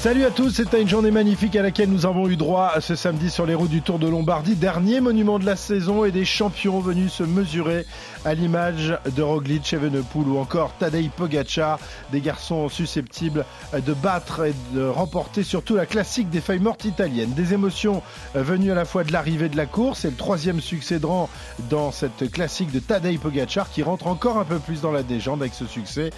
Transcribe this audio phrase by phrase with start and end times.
[0.00, 3.28] Salut à tous, c'était une journée magnifique à laquelle nous avons eu droit ce samedi
[3.28, 6.80] sur les routes du Tour de Lombardie, dernier monument de la saison et des champions
[6.80, 7.84] venus se mesurer
[8.24, 11.78] à l'image de Roglic, Evenepoel ou encore Tadej Pogacar,
[12.12, 13.44] des garçons susceptibles
[13.74, 17.34] de battre et de remporter surtout la classique des feuilles mortes italiennes.
[17.34, 18.02] Des émotions
[18.34, 20.60] venues à la fois de l'arrivée de la course et le troisième
[21.02, 21.28] rang
[21.68, 25.42] dans cette classique de Tadej Pogacar qui rentre encore un peu plus dans la légende
[25.42, 26.08] avec ce succès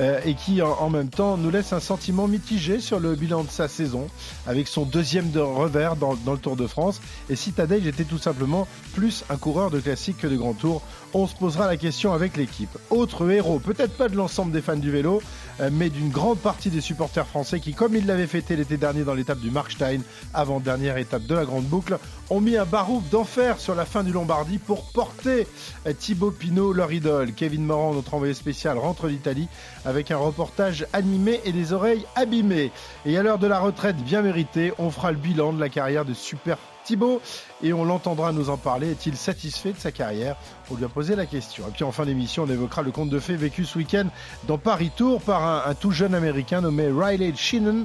[0.00, 3.50] euh, et qui en même temps nous laisse un sentiment mitigé sur le bilan de
[3.50, 4.08] sa saison
[4.46, 7.00] avec son deuxième de revers dans, le Tour de France.
[7.30, 10.82] Et si Tadej était tout simplement plus un coureur de classique que de grand tour,
[11.14, 12.76] on se posera la question avec l'équipe.
[12.90, 15.22] Autre héros, peut-être pas de l'ensemble des fans du vélo,
[15.70, 19.14] mais d'une grande partie des supporters français qui, comme ils l'avaient fêté l'été dernier dans
[19.14, 20.00] l'étape du Markstein,
[20.34, 21.98] avant-dernière étape de la Grande Boucle,
[22.30, 25.46] ont mis un barouf d'enfer sur la fin du Lombardie pour porter
[25.86, 27.32] euh, Thibaut Pinot, leur idole.
[27.32, 29.48] Kevin Morand, notre envoyé spécial, rentre d'Italie
[29.84, 32.72] avec un reportage animé et des oreilles abîmées.
[33.04, 36.04] Et à l'heure de la retraite bien méritée, on fera le bilan de la carrière
[36.04, 37.20] de super Thibaut
[37.62, 38.90] et on l'entendra nous en parler.
[38.90, 40.36] Est-il satisfait de sa carrière?
[40.70, 41.64] On lui a posé la question.
[41.68, 44.06] Et puis en fin d'émission, on évoquera le conte de fées vécu ce week-end
[44.48, 47.84] dans Paris Tour par un, un, tout jeune américain nommé Riley Sheenan,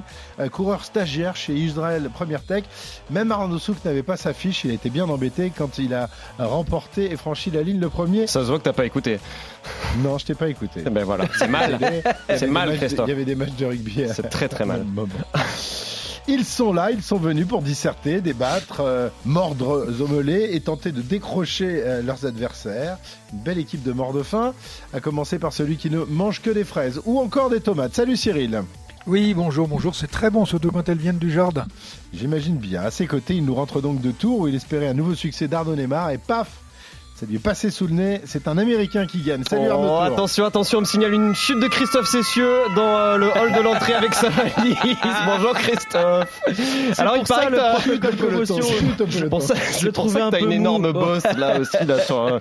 [0.50, 2.64] coureur stagiaire chez Israel Première Tech.
[3.10, 6.08] Même Arnaud Souk n'avait pas sa fiche, il a été bien embêté quand il a
[6.38, 8.26] remporté et franchi la ligne le premier.
[8.26, 9.18] Ça se voit que t'as pas écouté.
[9.98, 10.82] Non, je t'ai pas écouté.
[10.82, 11.78] Ben voilà, c'est mal.
[12.28, 13.06] C'est mal, Christophe.
[13.06, 14.04] Il y avait des matchs de rugby.
[14.12, 14.84] C'est très très mal.
[16.30, 21.00] Ils sont là, ils sont venus pour disserter, débattre, euh, mordre omelets et tenter de
[21.00, 22.98] décrocher euh, leurs adversaires.
[23.32, 24.52] Une belle équipe de morts de faim,
[24.92, 27.94] à commencer par celui qui ne mange que des fraises ou encore des tomates.
[27.94, 28.62] Salut Cyril.
[29.06, 31.64] Oui, bonjour, bonjour, c'est très bon surtout quand elles viennent du jardin.
[32.12, 32.82] J'imagine bien.
[32.82, 35.48] À ses côtés, il nous rentre donc de Tours où il espérait un nouveau succès
[35.48, 36.50] d'Arnaud Neymar et paf
[37.18, 38.20] ça lui est passé sous le nez.
[38.26, 39.42] C'est un Américain qui gagne.
[39.42, 40.14] Salut oh, Arnaud.
[40.14, 43.60] Attention, attention, on me signale une chute de Christophe Cessieux dans euh, le hall de
[43.60, 44.76] l'entrée avec sa valise.
[45.26, 46.40] Bonjour Christophe.
[46.96, 48.60] Alors il paraît que le promotion.
[49.08, 50.38] Je pensais, je le trouvais un peu.
[50.38, 52.20] T'as une énorme bosse là aussi là sur.
[52.20, 52.38] Euh...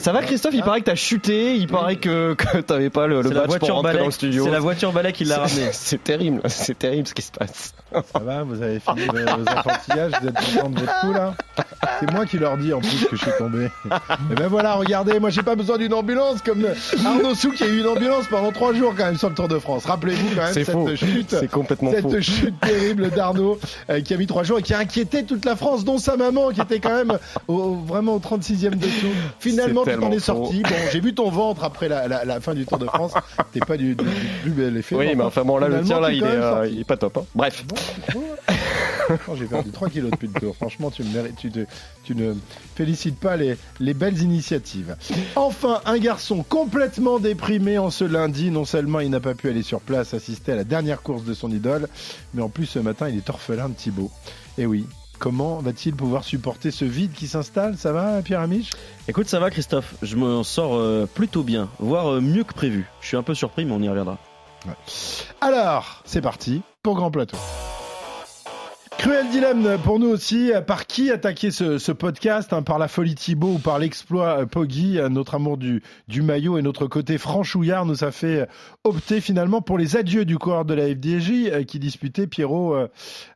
[0.00, 0.54] Ça va Christophe?
[0.54, 1.54] Il paraît que t'as chuté.
[1.54, 3.98] Il paraît que que t'avais pas le, le badge pour rentrer balai.
[4.00, 4.44] dans le studio.
[4.44, 5.68] C'est la voiture balai qui l'a ramené.
[5.72, 6.40] C'est terrible.
[6.48, 7.74] C'est terrible ce qui se passe.
[7.92, 11.34] Ça va Vous avez fini vos enfantillages Vous êtes content de votre coup là?
[12.00, 13.68] C'est moi qui leur dis en plus que je suis tombé.
[14.30, 14.96] Et ben voilà, regarde.
[14.96, 16.66] Regardez, moi j'ai pas besoin d'une ambulance comme
[17.04, 19.48] Arnaud Souk qui a eu une ambulance pendant trois jours quand même sur le Tour
[19.48, 19.84] de France.
[19.84, 20.96] Rappelez-vous quand même cette faux.
[20.96, 22.20] chute, c'est complètement cette faux.
[22.20, 23.58] chute terrible d'Arnaud
[23.90, 26.16] euh, qui a mis trois jours et qui a inquiété toute la France, dont sa
[26.16, 29.06] maman qui était quand même au, vraiment au 36e de tout.
[29.38, 30.62] Finalement, tu t'en es sorti.
[30.62, 33.12] Bon, j'ai vu ton ventre après la, la, la, fin du Tour de France.
[33.52, 33.96] T'es pas du,
[34.42, 34.94] plus bel effet.
[34.94, 37.18] Oui, mais enfin bon, là le tien là, il est, euh, il est, pas top.
[37.18, 37.24] Hein.
[37.34, 37.64] Bref.
[39.26, 40.56] Bon, j'ai perdu 3 kilos depuis le tour.
[40.56, 41.60] Franchement, tu, me mérites, tu, te,
[42.04, 42.34] tu ne
[42.74, 44.96] félicites pas les, les belles initiatives.
[45.36, 48.50] Enfin, un garçon complètement déprimé en ce lundi.
[48.50, 51.34] Non seulement il n'a pas pu aller sur place assister à la dernière course de
[51.34, 51.88] son idole,
[52.34, 54.10] mais en plus ce matin, il est orphelin de Thibaut.
[54.58, 54.86] Et oui,
[55.18, 57.78] Comment va-t-il pouvoir supporter ce vide qui s'installe?
[57.78, 58.72] Ça va, Pierre Amiche?
[59.08, 59.94] Écoute, ça va, Christophe.
[60.02, 62.86] Je me sors euh, plutôt bien, voire euh, mieux que prévu.
[63.00, 64.18] Je suis un peu surpris, mais on y reviendra.
[64.66, 64.74] Ouais.
[65.40, 67.38] Alors, c'est parti pour Grand Plateau.
[69.06, 70.50] Cruel dilemme pour nous aussi.
[70.66, 74.98] Par qui attaquer ce, podcast hein, Par la folie Thibaut ou par l'exploit euh, Poggy
[75.08, 78.48] Notre amour du, maillot et notre côté franchouillard nous a fait
[78.82, 82.88] opter finalement pour les adieux du coureur de la FDJ euh, qui disputait Pierrot, euh,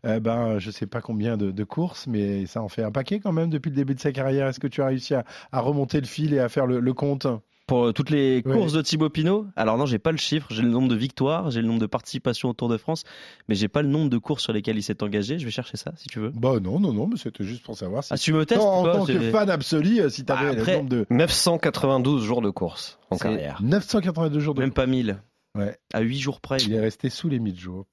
[0.06, 3.30] euh, ben, je sais pas combien de, courses, mais ça en fait un paquet quand
[3.30, 4.48] même depuis le début de sa carrière.
[4.48, 7.28] Est-ce que tu as réussi à, remonter le fil et à faire le compte?
[7.70, 8.78] Pour toutes les courses oui.
[8.78, 9.46] de Thibaut Pinot.
[9.54, 11.86] Alors non, j'ai pas le chiffre, j'ai le nombre de victoires, j'ai le nombre de
[11.86, 13.04] participations au Tour de France,
[13.48, 15.38] mais j'ai pas le nombre de courses sur lesquelles il s'est engagé.
[15.38, 16.30] Je vais chercher ça si tu veux.
[16.34, 18.12] Bah non, non, non, mais c'était juste pour savoir si.
[18.12, 20.76] Ah, tu me testes En, quoi, tant que fan absolu, si tu avais Ah, le
[20.78, 23.60] nombre de 992 jours de course en carrière.
[23.62, 25.22] 982 jours de Même pas 1000.
[25.56, 25.78] Ouais.
[25.92, 26.56] À 8 jours près.
[26.58, 27.86] Il est resté sous les 1000 jours.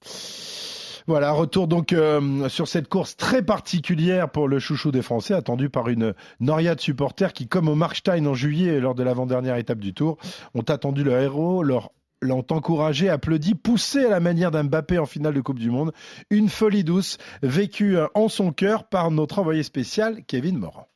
[1.07, 5.69] Voilà, retour donc euh, sur cette course très particulière pour le chouchou des Français, attendu
[5.69, 9.79] par une noria de supporters qui, comme au Markstein en juillet, lors de l'avant-dernière étape
[9.79, 10.17] du Tour,
[10.53, 15.05] ont attendu leur héros, leur l'ont encouragé, applaudi, poussé à la manière d'un Mbappé en
[15.05, 15.93] finale de Coupe du Monde.
[16.29, 20.87] Une folie douce vécue en son cœur par notre envoyé spécial, Kevin Morand.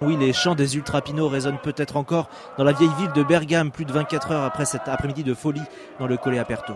[0.00, 3.84] Oui, les chants des ultrapinots résonnent peut-être encore dans la vieille ville de Bergame, plus
[3.84, 5.62] de 24 heures après cet après-midi de folie
[5.98, 6.74] dans le Colle Aperto.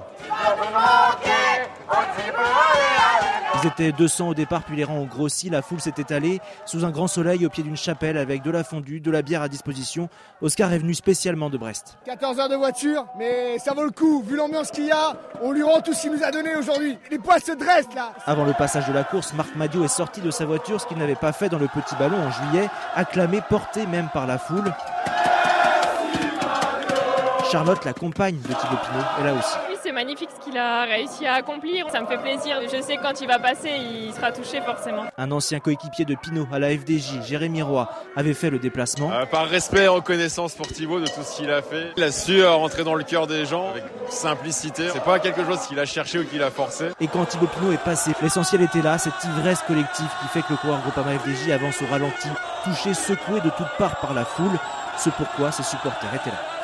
[3.62, 5.50] Ils étaient 200 au départ, puis les rangs ont grossi.
[5.50, 8.64] La foule s'est étalée sous un grand soleil au pied d'une chapelle avec de la
[8.64, 10.08] fondue, de la bière à disposition.
[10.40, 11.98] Oscar est venu spécialement de Brest.
[12.06, 14.22] 14 heures de voiture, mais ça vaut le coup.
[14.26, 16.96] Vu l'ambiance qu'il y a, on lui rend tout ce qu'il nous a donné aujourd'hui.
[17.10, 18.12] Les poils se dressent là.
[18.24, 20.98] Avant le passage de la course, Marc Madio est sorti de sa voiture, ce qu'il
[20.98, 24.72] n'avait pas fait dans le petit ballon en juillet, acclamé, porté même par la foule.
[27.50, 29.69] Charlotte, la compagne de Thibaut Pinot, est là aussi.
[29.90, 31.90] C'est magnifique ce qu'il a réussi à accomplir.
[31.90, 32.60] Ça me fait plaisir.
[32.62, 35.02] Je sais que quand il va passer, il sera touché forcément.
[35.18, 39.10] Un ancien coéquipier de Pinot à la FDJ, Jérémy Roy, avait fait le déplacement.
[39.10, 42.12] Euh, par respect et reconnaissance pour Thibaut de tout ce qu'il a fait, il a
[42.12, 44.90] su euh, rentrer dans le cœur des gens avec simplicité.
[44.92, 46.90] C'est pas quelque chose qu'il a cherché ou qu'il a forcé.
[47.00, 50.52] Et quand Thibaut Pinot est passé, l'essentiel était là, cette ivresse collective qui fait que
[50.52, 52.28] le coureur Groupama FDJ avance au ralenti,
[52.62, 54.56] touché, secoué de toutes parts par la foule.
[54.96, 56.59] Ce pourquoi ses supporters étaient là.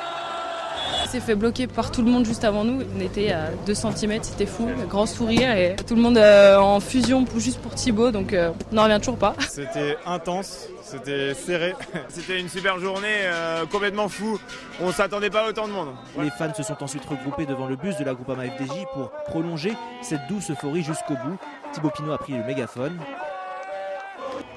[1.05, 2.83] Il s'est fait bloquer par tout le monde juste avant nous.
[2.97, 6.81] On était à 2 cm, c'était fou, grand sourire et tout le monde euh, en
[6.81, 9.35] fusion juste pour Thibaut, donc euh, on n'en revient toujours pas.
[9.49, 11.75] C'était intense, c'était serré.
[12.09, 14.39] C'était une super journée, euh, complètement fou.
[14.81, 15.89] On s'attendait pas à autant de monde.
[16.19, 19.73] Les fans se sont ensuite regroupés devant le bus de la Groupama FDJ pour prolonger
[20.03, 21.39] cette douce euphorie jusqu'au bout.
[21.73, 22.99] Thibaut Pinot a pris le mégaphone.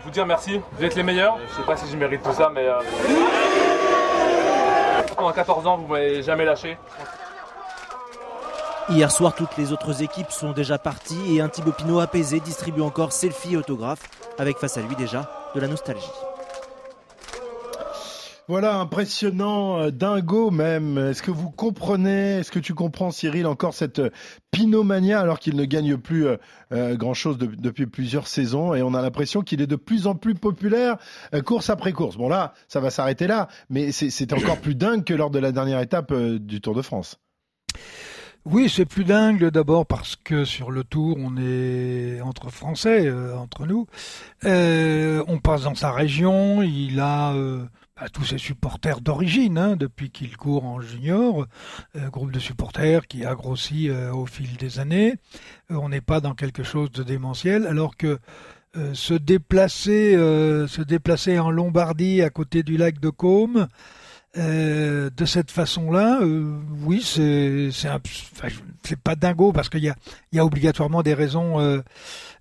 [0.03, 1.37] Vous dire merci, vous êtes les meilleurs.
[1.49, 2.67] Je sais pas si je mérite tout ça, mais
[5.19, 6.77] pendant 14 ans, vous m'avez jamais lâché.
[8.89, 12.81] Hier soir, toutes les autres équipes sont déjà parties et un Thibaut Pinot apaisé distribue
[12.81, 16.09] encore selfie et autographes avec face à lui déjà de la nostalgie.
[18.49, 20.97] Voilà, impressionnant, euh, dingo même.
[20.97, 24.09] Est-ce que vous comprenez, est-ce que tu comprends Cyril encore cette euh,
[24.49, 29.43] Pinomania alors qu'il ne gagne plus euh, grand-chose depuis plusieurs saisons et on a l'impression
[29.43, 30.97] qu'il est de plus en plus populaire
[31.45, 32.17] course après course.
[32.17, 35.51] Bon là, ça va s'arrêter là, mais c'est encore plus dingue que lors de la
[35.51, 37.19] dernière étape du Tour de France.
[38.45, 43.67] Oui, c'est plus dingue d'abord parce que sur le tour, on est entre Français, entre
[43.67, 43.85] nous.
[44.43, 47.35] on passe dans sa région, il a
[47.99, 51.45] à tous ses supporters d'origine, hein, depuis qu'il court en junior,
[51.95, 55.15] euh, groupe de supporters qui a grossi euh, au fil des années.
[55.71, 58.19] Euh, on n'est pas dans quelque chose de démentiel, alors que
[58.93, 63.67] se déplacer, se déplacer en Lombardie à côté du lac de Caume,
[64.35, 66.19] de cette façon-là,
[66.85, 69.95] oui, c'est c'est pas dingo parce qu'il y a,
[70.33, 71.81] y a obligatoirement des raisons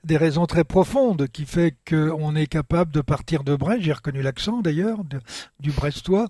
[0.09, 4.23] des raisons très profondes qui fait qu'on est capable de partir de Brest, j'ai reconnu
[4.23, 5.01] l'accent d'ailleurs,
[5.61, 6.29] du brestois,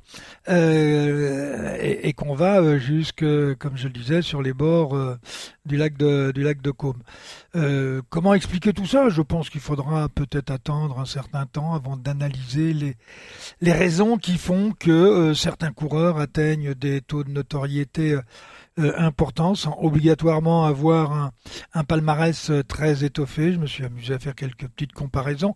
[0.48, 3.25] euh, et, qu'on va euh, jusque,
[3.58, 5.16] comme je le disais, sur les bords euh,
[5.64, 7.00] du lac de du lac de Caume.
[8.10, 9.08] Comment expliquer tout ça?
[9.08, 12.96] Je pense qu'il faudra peut-être attendre un certain temps avant d'analyser les
[13.60, 18.19] les raisons qui font que certains coureurs atteignent des taux de notoriété
[18.78, 21.30] euh, important sans obligatoirement avoir un,
[21.75, 23.52] un, palmarès euh, très étoffé.
[23.52, 25.54] Je me suis amusé à faire quelques petites comparaisons.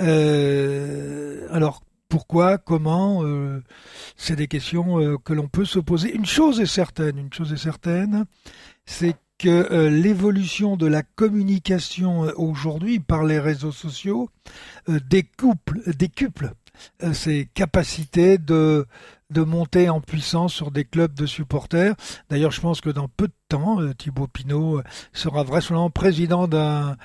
[0.00, 3.62] Euh, alors pourquoi, comment, euh,
[4.16, 6.14] c'est des questions que l'on peut se poser.
[6.14, 8.24] Une chose est certaine, une chose est certaine,
[8.86, 14.30] c'est que l'évolution de la communication aujourd'hui par les réseaux sociaux
[14.86, 16.52] découple, décuple
[17.12, 18.86] ces capacités de
[19.34, 21.94] de monter en puissance sur des clubs de supporters.
[22.30, 24.82] D'ailleurs, je pense que dans peu de temps, euh, Thibaut Pinot euh,
[25.12, 26.96] sera vraisemblablement président d'un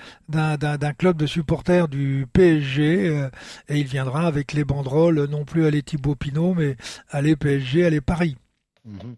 [0.98, 3.30] club de supporters du PSG euh,
[3.68, 6.78] et il viendra avec les banderoles non plus aller Thibaut Pinot, mais
[7.10, 8.38] aller PSG, aller Paris.
[8.86, 9.16] Mhm.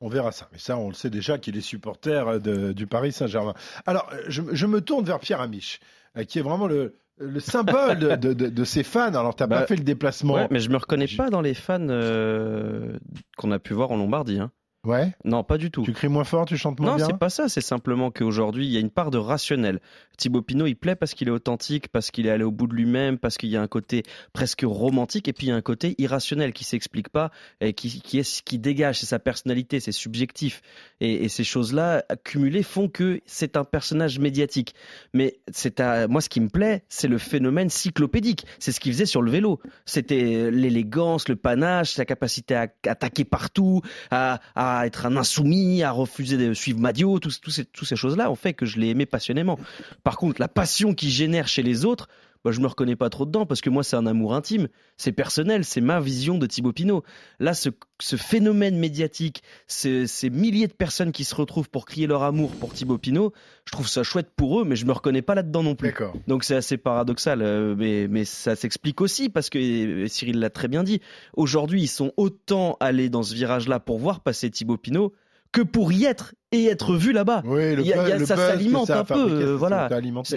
[0.00, 0.48] On verra ça.
[0.52, 3.54] Mais ça, on le sait déjà qu'il est supporter du Paris Saint-Germain.
[3.84, 5.80] Alors, je, je, me tourne vers Pierre Amiche,
[6.28, 9.14] qui est vraiment le, le symbole de, de, de, ces fans.
[9.14, 10.34] Alors, tu n'as pas bah, fait le déplacement.
[10.34, 12.96] Ouais, mais je me reconnais pas dans les fans euh,
[13.36, 14.38] qu'on a pu voir en Lombardie.
[14.38, 14.50] Hein.
[14.84, 15.12] Ouais.
[15.24, 15.82] Non, pas du tout.
[15.82, 17.04] Tu cries moins fort, tu chantes moins bien.
[17.04, 17.48] Non, c'est pas ça.
[17.48, 19.80] C'est simplement qu'aujourd'hui, il y a une part de rationnel.
[20.16, 22.74] Thibaut Pinot, il plaît parce qu'il est authentique, parce qu'il est allé au bout de
[22.74, 25.62] lui-même, parce qu'il y a un côté presque romantique, et puis il y a un
[25.62, 27.30] côté irrationnel qui s'explique pas
[27.60, 29.00] et qui, qui est qui dégage.
[29.00, 30.62] C'est sa personnalité, c'est subjectif.
[31.00, 34.74] Et, et ces choses-là accumulées font que c'est un personnage médiatique.
[35.12, 38.46] Mais c'est à moi, ce qui me plaît, c'est le phénomène cyclopédique.
[38.58, 39.60] C'est ce qu'il faisait sur le vélo.
[39.86, 45.82] C'était l'élégance, le panache, sa capacité à attaquer partout, à, à à être un insoumis,
[45.82, 49.06] à refuser de suivre Madio, toutes ces, ces choses-là ont fait que je l'ai aimé
[49.06, 49.58] passionnément.
[50.04, 52.08] Par contre, la passion qu'il génère chez les autres,
[52.44, 55.12] bah, je me reconnais pas trop dedans parce que moi c'est un amour intime, c'est
[55.12, 57.02] personnel, c'est ma vision de Thibaut Pinot.
[57.40, 57.70] Là, ce,
[58.16, 62.98] phénomène médiatique, ces, milliers de personnes qui se retrouvent pour crier leur amour pour Thibaut
[62.98, 63.32] Pinot,
[63.64, 65.88] je trouve ça chouette pour eux, mais je me reconnais pas là-dedans non plus.
[66.26, 70.68] Donc c'est assez paradoxal, euh, mais, mais ça s'explique aussi parce que Cyril l'a très
[70.68, 71.00] bien dit.
[71.34, 75.12] Aujourd'hui, ils sont autant allés dans ce virage-là pour voir passer Thibaut Pinot
[75.52, 77.42] que pour y être et être vu là-bas.
[77.44, 79.56] Oui, le il y a, il y a- buzz- le ça s'alimente un peu, euh,
[79.56, 79.88] voilà.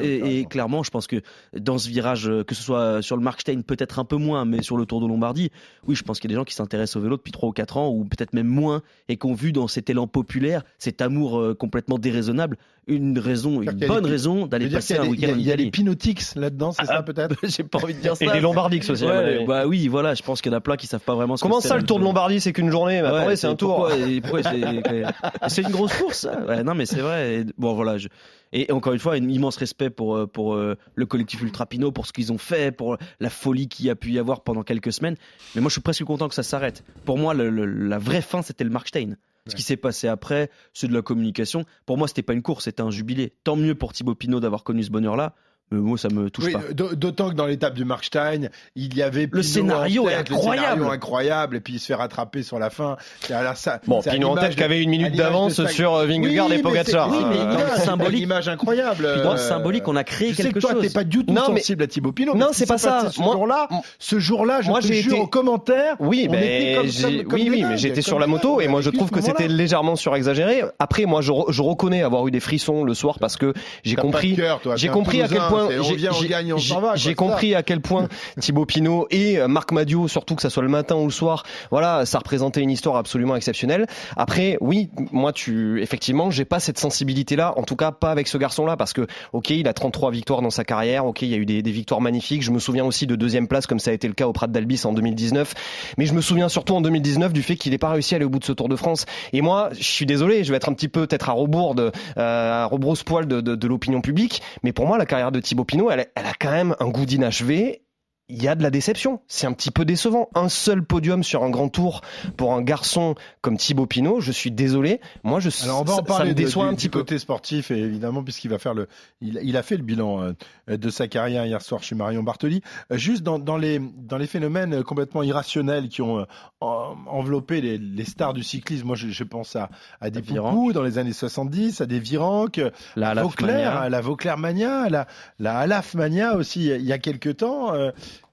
[0.01, 1.21] Et, clairement, je pense que
[1.57, 4.61] dans ce virage, euh, que ce soit sur le Markstein, peut-être un peu moins, mais
[4.61, 5.51] sur le Tour de Lombardie,
[5.87, 7.53] oui, je pense qu'il y a des gens qui s'intéressent au vélo depuis 3 ou
[7.53, 11.01] 4 ans, ou peut-être même moins, et qui ont vu dans cet élan populaire, cet
[11.01, 15.19] amour euh, complètement déraisonnable, une raison, une bonne des- raison d'aller passer un des- il
[15.19, 15.71] y a- week-end en Il y a Italie.
[15.71, 18.25] Pinotix là-dedans, c'est ça peut-être J'ai pas envie de dire ça.
[18.25, 19.05] Et des Lombardix aussi.
[19.05, 21.37] Ouais, bah oui, voilà, je pense qu'il y en a plein qui savent pas vraiment
[21.37, 21.69] ce Comment que c'est.
[21.69, 23.89] ça, le Tour de Lombardie, c'est qu'une journée Attendez, c'est un tour.
[25.47, 26.17] c'est une grosse course.
[26.19, 26.39] ça.
[26.47, 27.35] Ouais, non, mais c'est vrai.
[27.35, 27.97] Et bon, voilà.
[27.97, 28.07] je-
[28.53, 31.91] Et encore une fois, un immense respect pour euh, pour euh, le collectif Ultra Pinot,
[31.91, 34.63] pour ce qu'ils ont fait, pour la folie qu'il y a pu y avoir pendant
[34.63, 35.15] quelques semaines.
[35.55, 36.83] Mais moi, je suis presque content que ça s'arrête.
[37.05, 39.15] Pour moi, le- le- la vraie fin, c'était le Markstein.
[39.47, 41.65] Ce qui s'est passé après, c'est de la communication.
[41.87, 43.33] Pour moi, c'était pas une course, c'était un jubilé.
[43.43, 45.33] Tant mieux pour Thibaut Pinot d'avoir connu ce bonheur-là.
[45.71, 46.61] Moi, ça me touche Oui, pas.
[46.73, 50.65] D'autant que dans l'étape du Markstein, il y avait Pinot scénario en est tête, incroyable.
[50.67, 52.97] Le scénario incroyable, et puis il se fait rattraper sur la fin.
[53.21, 56.05] C'est à la- ça- Bon, Pinot en tête qui avait une minute d'avance sur, euh,
[56.05, 57.09] Vingegaard Oui, et Pogacar.
[57.09, 58.17] c'est- Oui, mais Euh, symbolique.
[58.17, 59.03] une image incroyable.
[59.23, 60.81] Dans le euh, symbolique, on a créé je sais quelque que toi, chose.
[60.81, 62.35] t'es pas du tout Non, mais- sensible à Thibaut Pinot.
[62.35, 63.09] Non, c'est pas ça.
[63.09, 63.67] Ce jour-là,
[63.99, 68.01] ce jour-là, je Moi, te j'ai jure, aux commentaires, Oui, mais oui, oui, mais j'étais
[68.01, 70.63] sur la moto et moi je trouve que c'était légèrement surexagéré.
[70.79, 73.95] Après, moi je, re- je reconnais avoir eu des frissons le soir parce que j'ai
[73.95, 74.37] compris,
[74.75, 78.07] j'ai compris à quel Toulousain, point, j'ai- compris à quel point
[78.39, 81.43] Thibaut Pinot et euh, Marc Madio, surtout que ça soit le matin ou le soir,
[81.71, 83.85] voilà, ça représentait une histoire absolument exceptionnelle.
[84.17, 88.37] Après, oui, moi tu, effectivement, j'ai pas cette sensibilité-là, en tout cas pas avec ce
[88.37, 91.37] garçon-là, parce que ok, il a 33 victoires dans sa carrière, ok, il y a
[91.37, 92.43] eu des, des victoires magnifiques.
[92.43, 94.47] Je me souviens aussi de deuxième place, comme ça a été le cas au Prat
[94.47, 95.53] d'Albis en 2019.
[95.97, 98.25] Mais je me souviens surtout en 2019 du fait qu'il n'ait pas réussi à aller
[98.25, 99.05] au bout de ce Tour de France.
[99.33, 101.91] Et moi, je suis désolé, je vais être un petit peu peut-être à rebours de,
[102.17, 105.65] euh, à rebrousse-poil de, de, de l'opinion publique, mais pour moi, la carrière de Thibaut
[105.65, 107.83] Pinot, elle, elle a quand même un goût d'inachevé.
[108.31, 109.21] Il y a de la déception.
[109.27, 110.29] C'est un petit peu décevant.
[110.35, 112.01] Un seul podium sur un grand tour
[112.37, 115.01] pour un garçon comme Thibaut Pinot, je suis désolé.
[115.23, 116.77] Moi, je, Alors on va ça, en parler ça me de- déçoit du, un du
[116.77, 116.99] petit peu.
[116.99, 118.87] côté sportif et évidemment puisqu'il va faire le,
[119.21, 120.33] il, il a fait le bilan
[120.69, 122.61] euh, de sa carrière hier soir chez Marion Bartoli.
[122.91, 126.23] Euh, Juste dans, dans les dans les phénomènes complètement irrationnels qui ont euh,
[126.61, 129.69] en- enveloppé les, les stars du cyclisme, moi je, je pense à
[129.99, 130.21] à des.
[130.21, 132.61] Poucou dans les années 70, à des Virenque,
[132.95, 135.07] La Vauclair, à la Vauclair Mania, à la
[135.39, 137.73] la Alaf Mania aussi il y a quelques temps,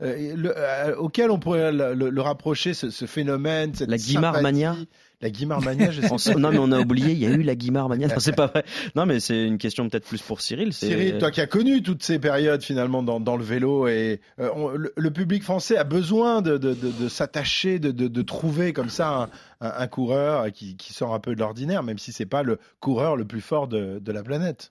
[0.02, 3.90] euh, euh, le- euh, auquel on pourrait le, le- le rapprocher ce, ce phénomène, cette
[3.90, 4.40] La Guimard.
[4.42, 4.76] Mania.
[5.20, 7.56] La Guimard Mania, je sais non mais on a oublié, il y a eu la
[7.56, 8.06] Guimard Mania.
[8.06, 8.62] Non, c'est pas vrai.
[8.94, 10.72] Non mais c'est une question peut-être plus pour Cyril.
[10.72, 14.48] Cyril, toi qui as connu toutes ces périodes finalement dans, dans le vélo et euh,
[14.54, 18.90] on- le, le public français a besoin de, de, de, de s'attacher, de, trouver comme
[18.90, 19.28] ça
[19.60, 22.44] un, un, un coureur qui, qui sort un peu de l'ordinaire, même si c'est pas
[22.44, 24.70] le coureur le plus fort de la planète.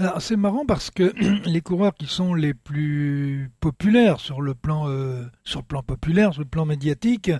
[0.00, 1.12] Alors c'est marrant parce que
[1.46, 6.32] les coureurs qui sont les plus populaires sur le plan euh, sur le plan populaire,
[6.32, 7.30] sur le plan médiatique,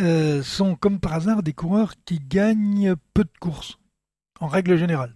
[0.00, 3.78] euh, sont comme par hasard des coureurs qui gagnent peu de courses
[4.40, 5.14] en règle générale.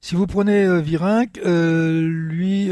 [0.00, 0.82] Si vous prenez euh,
[1.46, 2.68] euh, lui,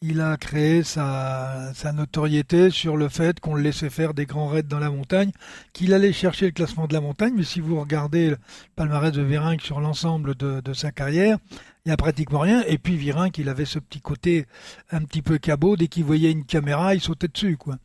[0.00, 4.62] il a créé sa, notoriété sur le fait qu'on le laissait faire des grands raids
[4.62, 5.32] dans la montagne,
[5.72, 8.38] qu'il allait chercher le classement de la montagne, mais si vous regardez le
[8.76, 11.38] palmarès de Virenque sur l'ensemble de sa carrière,
[11.86, 12.64] il n'y a pratiquement rien.
[12.66, 14.46] Et puis Virenque, il avait ce petit côté
[14.90, 17.56] un petit peu cabot, dès qu'il voyait une caméra, il sautait dessus.
[17.56, 17.76] quoi.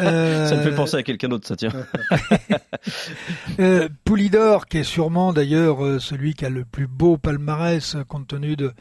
[0.00, 1.70] Euh, Ça me fait penser à quelqu'un d'autre, ça tient.
[3.60, 8.02] euh, Poulidor, qui est sûrement d'ailleurs euh, celui qui a le plus beau palmarès euh,
[8.02, 8.72] compte tenu de,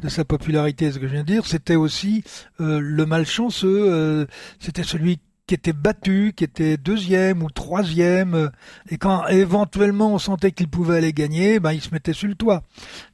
[0.00, 2.22] de sa popularité, ce que je viens de dire, c'était aussi
[2.60, 4.26] euh, le malchanceux, euh,
[4.60, 8.50] c'était celui qui était battu, qui était deuxième ou troisième,
[8.88, 12.34] et quand éventuellement on sentait qu'il pouvait aller gagner, ben il se mettait sur le
[12.34, 12.62] toit,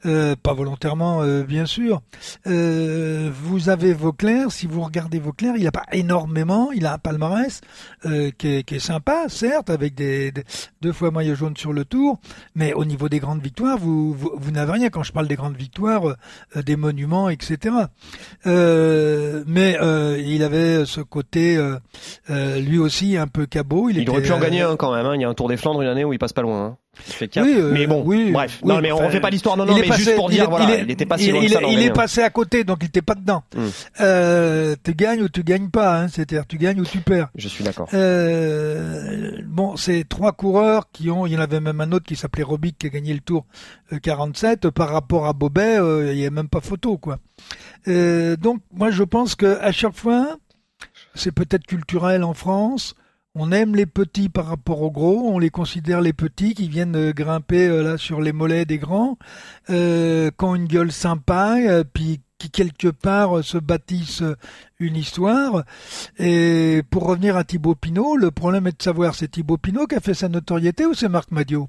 [0.07, 2.03] Euh, pas volontairement euh, bien sûr.
[2.47, 6.99] Euh, vous avez Vauclair, si vous regardez Vauclair, il a pas énormément, il a un
[6.99, 7.61] palmarès
[8.05, 10.45] euh, qui, est, qui est sympa, certes, avec des, des-
[10.83, 12.19] deux fois maillot jaune sur le tour,
[12.55, 14.91] mais au niveau des grandes victoires, vous, vous, vous n'avez rien.
[14.91, 16.05] Quand je parle des grandes victoires,
[16.57, 17.75] euh, des monuments, etc.
[18.47, 19.77] Euh, mais
[20.25, 21.57] il avait ce côté,
[22.31, 23.89] euh, lui aussi, un peu cabot.
[23.91, 25.07] Il, aurait était, pu en euh, gagner un quand même.
[25.07, 25.15] hein.
[25.15, 26.65] Il y a un Tour des Flandres une année où il passe pas loin.
[26.67, 26.77] hein.
[27.07, 27.31] Il fait.
[27.41, 28.59] Oui, euh, mais bon, oui, bref.
[28.63, 29.57] oui, non, mais on refait pas l'histoire.
[29.57, 30.91] Non, non, il est mais passé- juste pour il dire, est- voilà, il est- il
[30.91, 32.87] était pas si il- loin que il ça Il est passé à côté, donc il
[32.87, 33.45] n'était pas dedans.
[33.57, 33.67] Hmm.
[34.01, 37.29] Euh, tu gagnes ou tu gagnes pas, hein, c'est-à-dire tu gagnes ou tu perds.
[37.37, 37.89] Je suis d'accord.
[37.95, 42.17] Euh, bon, c'est trois coureurs qui ont, il y en avait même un autre qui
[42.17, 43.47] s'appelait Robic qui a gagné le Tour
[43.93, 45.77] euh, 47 par rapport à Bobet,
[46.13, 47.19] il y a même pas photo quoi.
[47.87, 50.37] Euh, donc moi je pense que à chaque fois,
[51.19, 52.95] c'est peut-être culturel en France.
[53.35, 56.97] On aime les petits par rapport aux gros, on les considère les petits qui viennent
[56.97, 59.19] euh, grimper euh, là sur les mollets des grands,
[59.71, 61.57] euh, qui ont une gueule sympa,
[61.93, 64.23] puis qui quelque part se bâtissent
[64.79, 65.65] une histoire.
[66.19, 69.97] Et pour revenir à Thibaut Pinot, le problème est de savoir c'est Thibaut Pinot qui
[69.97, 71.69] a fait sa notoriété ou c'est Marc Madio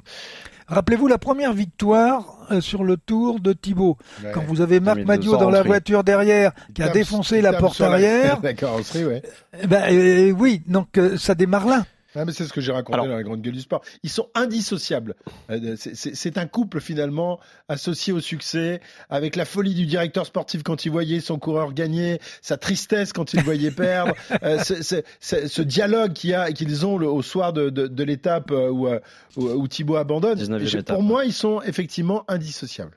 [0.70, 4.32] Rappelez-vous la première victoire euh, sur le Tour de Thibaut, Ouais.
[4.34, 7.80] quand vous avez Marc 2200 Madio dans la voiture derrière, qui a défoncé la porte
[7.80, 8.40] la- arrière.
[8.44, 9.22] la carrosserie, ouais.
[9.62, 11.86] Eh ben, euh, oui, donc euh, ça démarre là.
[12.16, 13.82] Ah, mais c'est ce que j'ai raconté Alors- dans la grande gueule du sport.
[14.04, 15.16] Ils sont indissociables.
[15.52, 20.86] Euh, c'est- un couple finalement associé au succès, avec la folie du directeur sportif quand
[20.86, 24.14] il voyait son coureur gagner, sa tristesse quand il voyait perdre,
[24.44, 27.70] euh, c'est- c'est- c'est- ce dialogue qu'il y a- qu'ils ont le- au soir de,
[27.70, 29.00] de- de l'étape euh, où, euh,
[29.38, 30.38] où, où Thibaut abandonne.
[30.38, 30.96] 19e Je- étape.
[30.96, 32.92] Pour moi, ils sont effectivement indissociables.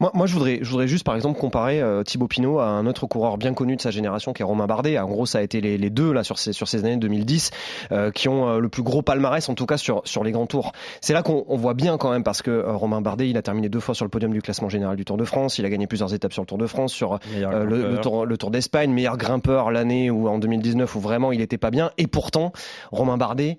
[0.00, 2.86] Moi, moi, je voudrais, je voudrais juste, par exemple, comparer euh, Thibaut Pinot à un
[2.86, 4.98] autre coureur bien connu de sa génération, qui est Romain Bardet.
[4.98, 7.50] En gros, ça a été les, les deux là sur ces sur ces années 2010
[7.92, 10.46] euh, qui ont euh, le plus gros palmarès, en tout cas sur sur les grands
[10.46, 10.72] tours.
[11.00, 13.42] C'est là qu'on on voit bien quand même parce que euh, Romain Bardet, il a
[13.42, 15.58] terminé deux fois sur le podium du classement général du Tour de France.
[15.58, 18.36] Il a gagné plusieurs étapes sur le Tour de France, sur euh, le, tour, le
[18.36, 21.90] Tour d'Espagne, meilleur grimpeur l'année où en 2019 où vraiment il était pas bien.
[21.98, 22.52] Et pourtant,
[22.90, 23.58] Romain Bardet.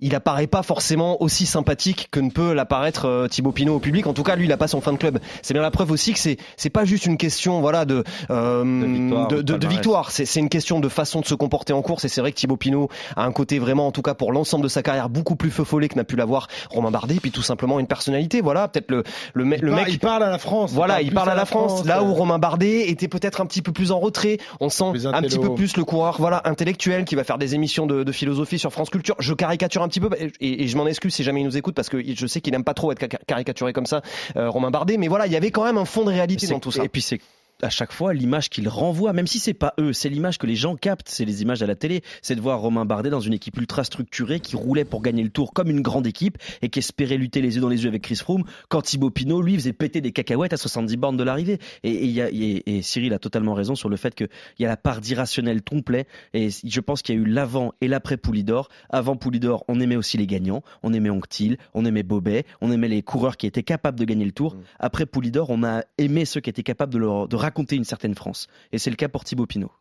[0.00, 4.06] Il apparaît pas forcément aussi sympathique que ne peut l'apparaître euh, Thibaut Pinot au public.
[4.08, 5.18] En tout cas, lui, il a pas son fan club.
[5.40, 8.64] C'est bien la preuve aussi que c'est c'est pas juste une question voilà de euh,
[8.64, 10.04] De victoire, de, de de- de.
[10.10, 12.04] C'est c'est une question de façon de se comporter en course.
[12.04, 14.64] Et c'est vrai que Thibaut Pinot a un côté vraiment, en tout cas pour l'ensemble
[14.64, 17.18] de sa carrière, beaucoup plus feu follet que n'a pu l'avoir Romain Bardet.
[17.22, 18.40] Puis tout simplement une personnalité.
[18.40, 19.88] Voilà, peut-être le le, me- Il, le par- mec.
[19.92, 20.72] il parle à la France.
[20.72, 23.62] Voilà, il parle à la France, là euh, où Romain Bardet était peut-être un petit
[23.62, 24.38] peu plus en retrait.
[24.60, 27.86] On sent un petit peu plus le coureur, voilà, intellectuel qui va faire des émissions
[27.86, 29.14] de, de philosophie sur France Culture.
[29.20, 31.74] Je caricature un petit peu et, et je m'en excuse si jamais il nous écoute
[31.74, 34.02] parce que je sais qu'il aime pas trop être ca- caricaturé comme ça,
[34.36, 34.96] euh, Romain Bardet.
[34.96, 36.84] Mais voilà, il y avait quand même un fond de réalité dans tout ça.
[36.84, 37.20] Et puis c'est
[37.62, 40.56] à chaque fois l'image qu'ils renvoient, même si c'est pas eux, c'est l'image que les
[40.56, 43.32] gens captent, c'est les images à la télé, c'est de voir Romain Bardet dans une
[43.32, 46.80] équipe ultra structurée qui roulait pour gagner le tour comme une grande équipe et qui
[46.80, 49.72] espérait lutter les yeux dans les yeux avec Chris Froome, quand Thibaut Pinot lui faisait
[49.72, 51.58] péter des cacahuètes à 70 bornes de l'arrivée.
[51.84, 54.28] Et, et, il y a- et- et Cyril a totalement raison sur le fait qu'il
[54.58, 57.88] y a la part d'irrationnel complet et je pense qu'il y a eu l'avant et
[57.88, 58.68] l'après Poulidor.
[58.90, 62.88] Avant Poulidor, on aimait aussi les gagnants, on aimait Anctil, on aimait Bobet, on aimait
[62.88, 64.56] les coureurs qui étaient capables de gagner le tour.
[64.78, 68.14] Après Poulidor, on a aimé ceux qui étaient capables de, leur- de raconter une certaine
[68.14, 68.48] France.
[68.72, 69.72] Et c'est le cas pour Thibaut Pinot.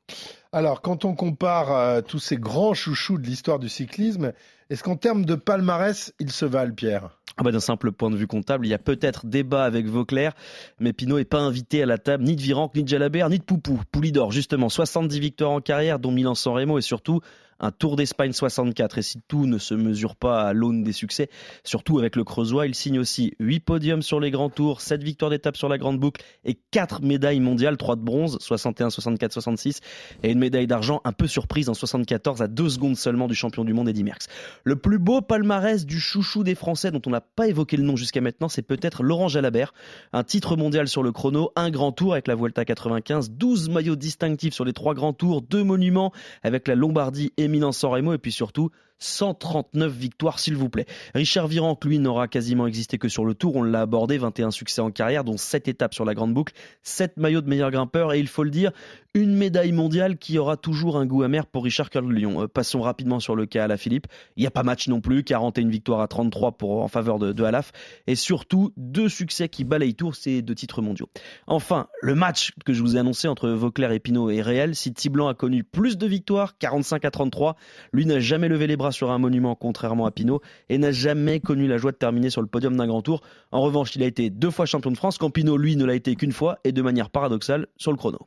[0.55, 4.33] Alors, quand on compare euh, tous ces grands chouchous de l'histoire du cyclisme,
[4.69, 7.09] est-ce qu'en termes de palmarès, ils se valent, Pierre?
[7.37, 10.33] Ah bah, D'un simple point de vue comptable, il y a peut-être débat avec Vauclair,
[10.79, 13.39] mais Pinot n'est pas invité à la table ni de Virenque, ni de Jalabert, ni
[13.39, 13.81] de Poupou.
[13.91, 17.21] Poulidor, justement, 70 victoires en carrière, dont Milan-San Remo, et surtout
[17.59, 18.97] un Tour d'Espagne 64.
[18.97, 21.29] Et si tout ne se mesure pas à l'aune des succès,
[21.63, 25.31] surtout avec le Creusois, il signe aussi 8 podiums sur les grands tours, 7 victoires
[25.31, 29.79] d'étape sur la grande boucle et 4 médailles mondiales, 3 de bronze, 61, 64, 66,
[30.23, 33.63] et une médaille d'argent un peu surprise en 74 à 2 secondes seulement du champion
[33.63, 34.27] du monde Eddy Merckx.
[34.65, 37.95] Le plus beau palmarès du chouchou des Français dont on n'a pas évoqué le nom
[37.95, 39.73] jusqu'à maintenant, c'est peut-être Laurent Jalabert.
[40.11, 43.95] Un titre mondial sur le chrono, un grand tour avec la Vuelta 95, 12 maillots
[43.95, 46.11] distinctifs sur les trois grands tours, deux monuments
[46.43, 48.69] avec la Lombardie et Milan-San Remo et puis surtout
[49.03, 50.85] 139 victoires s'il vous plaît.
[51.13, 53.55] Richard Virenque, lui, n'aura quasiment existé que sur le tour.
[53.55, 57.17] On l'a abordé, 21 succès en carrière, dont 7 étapes sur la grande boucle, 7
[57.17, 58.71] maillots de meilleur grimpeur et il faut le dire,
[59.13, 62.43] une médaille mondiale qui aura toujours un goût amer pour Richard Curle-Lyon.
[62.43, 64.07] Euh, passons rapidement sur le cas à la Philippe.
[64.37, 67.31] Il n'y a pas match non plus, 41 victoires à 33 pour, en faveur de,
[67.31, 67.71] de Alaf
[68.07, 71.09] et surtout deux succès qui balayent tour, c'est deux titres mondiaux.
[71.45, 74.75] Enfin, le match que je vous ai annoncé entre Vauclair et Pinot est réel.
[74.75, 77.55] Si Tiblan a connu plus de victoires, 45 à 33,
[77.91, 81.41] lui n'a jamais levé les bras sur un monument, contrairement à Pinot, et n'a jamais
[81.41, 83.19] connu la joie de terminer sur le podium d'un grand tour.
[83.51, 85.95] En revanche, il a été deux fois champion de France, quand Pinot, lui, ne l'a
[85.95, 88.19] été qu'une fois, et de manière paradoxale, sur le chrono.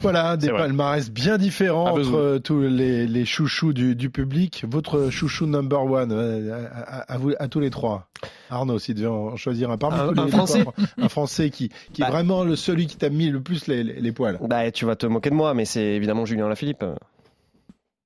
[0.00, 4.62] Voilà, des palmarès bien différents entre euh, tous les, les chouchous du, du public.
[4.68, 8.10] Votre chouchou number one, euh, à, vous, à tous les trois.
[8.50, 11.08] Arnaud, si tu devais en choisir un parmi Un- tous les un Français trois, un
[11.08, 12.10] Français qui, qui est Bah.
[12.10, 14.38] vraiment le, celui qui t'a mis le plus les, les, les poils.
[14.42, 16.84] Bah, tu vas te moquer de moi, mais c'est évidemment Julien Lafilippe.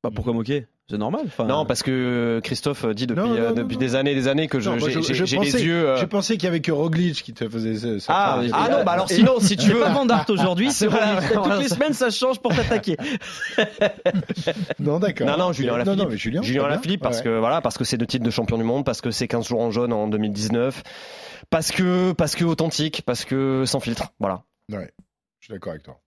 [0.05, 0.69] Bah, pourquoi moquer?
[0.91, 1.23] C'est normal.
[1.47, 3.81] Non, parce que Christophe dit depuis, Non, non, euh, non, depuis non.
[3.81, 5.59] des années et des années que je- Non, moi, j'ai je- j'ai- je j'ai pensais-
[5.59, 5.89] les yeux.
[5.89, 8.69] euh, Je pensais qu'il y avait que Roglic qui te faisait ce- ce Ah, ah
[8.69, 9.81] non, bah alors sinon, si tu C'est veux.
[9.81, 12.97] pas Van Dart aujourd'hui, c'est Voilà, Toutes les ça- semaines, ça change pour t'attaquer.
[14.81, 15.27] Non, d'accord.
[15.27, 16.03] Non, non, Julien Non, Alaphilippe.
[16.05, 16.43] non, mais Julien.
[16.43, 16.65] Julien.
[16.65, 17.25] Alaphilippe, parce Ouais.
[17.25, 19.47] que voilà, parce que c'est deux titres de champion du monde, parce que c'est 15
[19.47, 20.83] jours en jaune en 2019,
[21.51, 24.09] parce que, parce que authentique, parce que sans filtre.
[24.19, 24.43] Voilà.
[24.73, 24.91] Ouais,
[25.41, 25.99] je suis d'accord avec toi.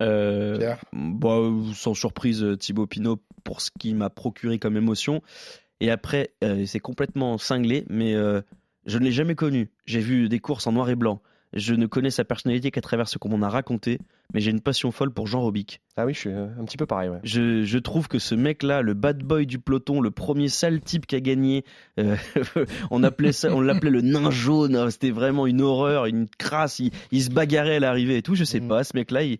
[0.00, 1.38] Euh, Pierre bah,
[1.74, 5.22] sans surprise, euh, Thibaut Pinot pour ce qui m'a procuré comme émotion.
[5.80, 8.42] Et après, euh, c'est complètement cinglé, mais euh,
[8.86, 9.70] je ne l'ai jamais connu.
[9.86, 11.22] J'ai vu des courses en noir et blanc.
[11.52, 13.98] Je ne connais sa personnalité qu'à travers ce qu'on m'en a raconté.
[14.34, 15.80] Mais j'ai une passion folle pour Jean Robic.
[15.96, 17.08] Ah oui, je suis euh, un petit peu pareil.
[17.10, 17.18] Ouais.
[17.24, 21.06] Je, je trouve que ce mec-là, le bad boy du peloton, le premier sale type
[21.06, 21.64] qui a gagné,
[21.98, 22.16] euh,
[22.90, 24.76] on appelait ça, on l'appelait le nain jaune.
[24.76, 26.78] hein, C'était vraiment une horreur, une crasse.
[26.78, 28.34] Il, il se bagarrait à l'arrivée et tout.
[28.34, 29.38] Je sais pas, ce mec-là, il,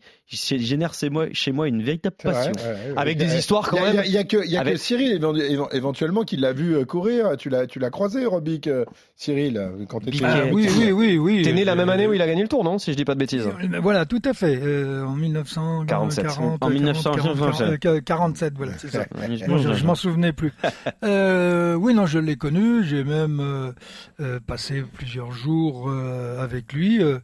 [0.51, 2.53] il génère chez moi, chez moi une véritable vrai, passion.
[2.53, 2.95] ouais, ouais.
[2.97, 4.03] Avec des histoires quand il y a- même.
[4.07, 6.53] Il y a, que, il y a que Avec- Cyril éventu- éven- éventuellement qui l'a
[6.53, 7.37] vu euh, courir.
[7.39, 8.85] Tu l'as, tu l'as croisé, Robic, euh,
[9.17, 10.19] Cyril, quand t'étais.
[10.25, 11.43] Ah, oui, oui, oui, oui.
[11.43, 13.05] T'es né la même année où il a gagné le tour, non Si je dis
[13.05, 13.49] pas de bêtises.
[13.81, 14.59] Voilà, tout à fait.
[14.63, 16.25] euh, en 47.
[16.25, 18.05] 1940, En 1947.
[18.05, 19.05] 47, voilà, c'est ça.
[19.29, 20.53] Je, je m'en souvenais plus.
[21.03, 22.85] Euh, oui, non, je l'ai connu.
[22.85, 23.73] J'ai même euh,
[24.21, 27.03] euh, passé plusieurs jours euh, avec lui.
[27.03, 27.19] Euh,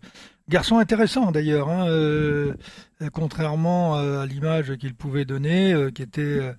[0.49, 2.55] garçon intéressant d'ailleurs, hein, euh,
[3.03, 6.53] euh, contrairement euh, à l'image qu'il pouvait donner, euh, qui était euh,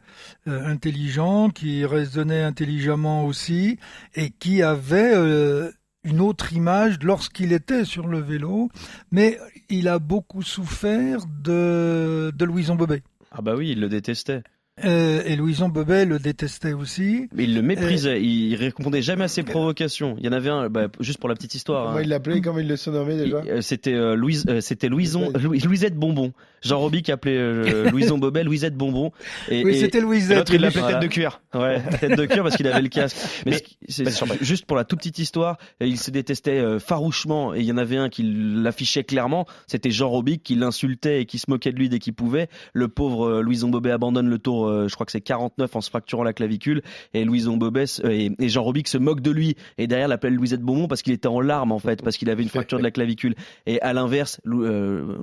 [0.48, 3.80] euh, intelligent, qui raisonnait intelligemment aussi,
[4.16, 5.72] et qui avait euh,
[6.08, 8.70] une autre image lorsqu'il était sur le vélo.
[9.12, 9.38] Mais
[9.70, 13.04] il a beaucoup souffert de, de Louison Bobet.
[13.32, 14.42] Ah bah oui, il le détestait.
[14.86, 17.28] Euh, et Louison Bobet le détestait aussi.
[17.34, 18.22] Mais il le méprisait.
[18.22, 20.16] Il répondait jamais à ses provocations.
[20.20, 21.86] Il y en avait un, bah, juste pour la petite histoire.
[21.88, 22.02] Comment hein.
[22.04, 25.62] il l'appelait, comment il le surnommait déjà Euh, C'était euh, Louise, euh, c'était Louison, Louis-
[25.62, 26.32] Louisette Bonbon.
[26.64, 29.12] Jean Robic appelait euh, Louison Bobet Louisette Bonbon.
[29.50, 30.38] Et, Oui, c'était Louisette.
[30.38, 31.00] L'autre, il l'appelait Voilà.
[31.00, 31.42] tête de cuir.
[31.54, 33.18] Ouais, tête de cuir parce qu'il avait le casque.
[33.46, 36.80] Mais, Mais- ce qui- c'est- juste pour la toute petite histoire, il se détestait euh,
[36.80, 39.46] farouchement et il y en avait un qui l'affichait clairement.
[39.68, 42.48] C'était Jean Robic qui l'insultait et qui se moquait de lui dès qu'il pouvait.
[42.74, 45.90] Le pauvre euh, Louison Bobet abandonne le tour, je crois que c'est 49 en se
[45.90, 46.82] fracturant la clavicule
[47.14, 50.62] et Louison Bobet et, et Jean Robic se moque de lui et derrière l'appelle Louisette
[50.62, 52.92] Bonbon parce qu'il était en larmes en fait parce qu'il avait une fracture de la
[52.92, 53.36] clavicule.
[53.66, 54.66] Et à l'inverse, Lou-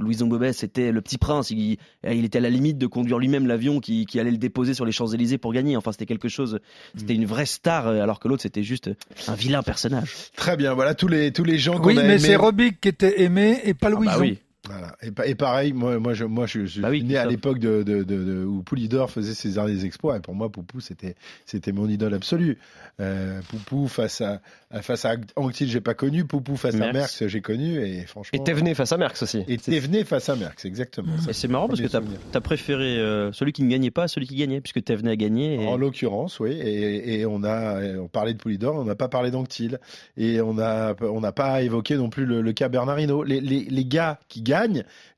[0.01, 1.51] Louison Bobet c'était le petit prince.
[1.51, 1.77] Il,
[2.09, 4.85] il était à la limite de conduire lui-même l'avion qui, qui allait le déposer sur
[4.85, 5.77] les Champs Élysées pour gagner.
[5.77, 6.59] Enfin c'était quelque chose.
[6.97, 8.91] C'était une vraie star euh, alors que l'autre c'était juste
[9.29, 10.11] un vilain personnage.
[10.37, 12.89] Très bien, voilà tous les, tous les gens qu'on Oui, a mais c'est Robic qui
[12.89, 14.11] était aimé et pas Ah Louison.
[14.13, 14.39] bah oui.
[14.66, 14.96] Voilà.
[15.03, 17.27] Et, pa- et pareil, moi, moi, je, moi, je, je suis Bah oui, né à
[17.27, 20.16] l'époque de, de, de, de- où Poulidor faisait ses derniers exploits.
[20.16, 22.59] Et pour moi, Poupou, c'était, c'était mon idole absolue.
[23.00, 24.40] Euh, Poupou face à,
[24.81, 26.24] face à Anctil, j'ai pas connu.
[26.24, 27.27] Poupou face à Merckx.
[27.27, 27.77] J'ai connu.
[27.85, 28.38] Et franchement.
[28.38, 29.44] Et Thévenet face à Merckx aussi.
[29.48, 31.18] Et Thévenet face à Merckx, exactement.
[31.18, 32.18] Ça, Et c'est marrant parce que souvenir.
[32.33, 35.16] as préféré euh, celui qui ne gagnait pas à celui qui gagnait puisque Thévenet a
[35.16, 35.62] gagné.
[35.62, 35.66] Et...
[35.66, 36.53] En l'occurrence, oui.
[36.53, 39.79] Et, et on a, on parlait de Poulidor, on n'a pas parlé d'Anctil.
[40.16, 43.22] Et on a, on n'a pas évoqué non plus le, le cas Bernardino.
[43.24, 44.54] Les, les, les gars qui gagnent,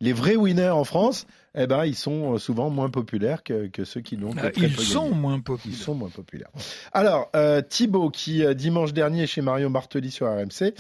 [0.01, 4.01] les vrais winners en France, eh ben, ils sont souvent moins populaires que, que ceux
[4.01, 4.31] qui l'ont.
[4.39, 5.21] Ah, Ils peu sont gagné.
[5.21, 5.79] moins Ils populaires.
[5.79, 6.51] sont moins populaires.
[6.93, 10.75] Alors, euh, Thibaut, qui euh, dimanche dernier chez Mario Martelly sur RMC,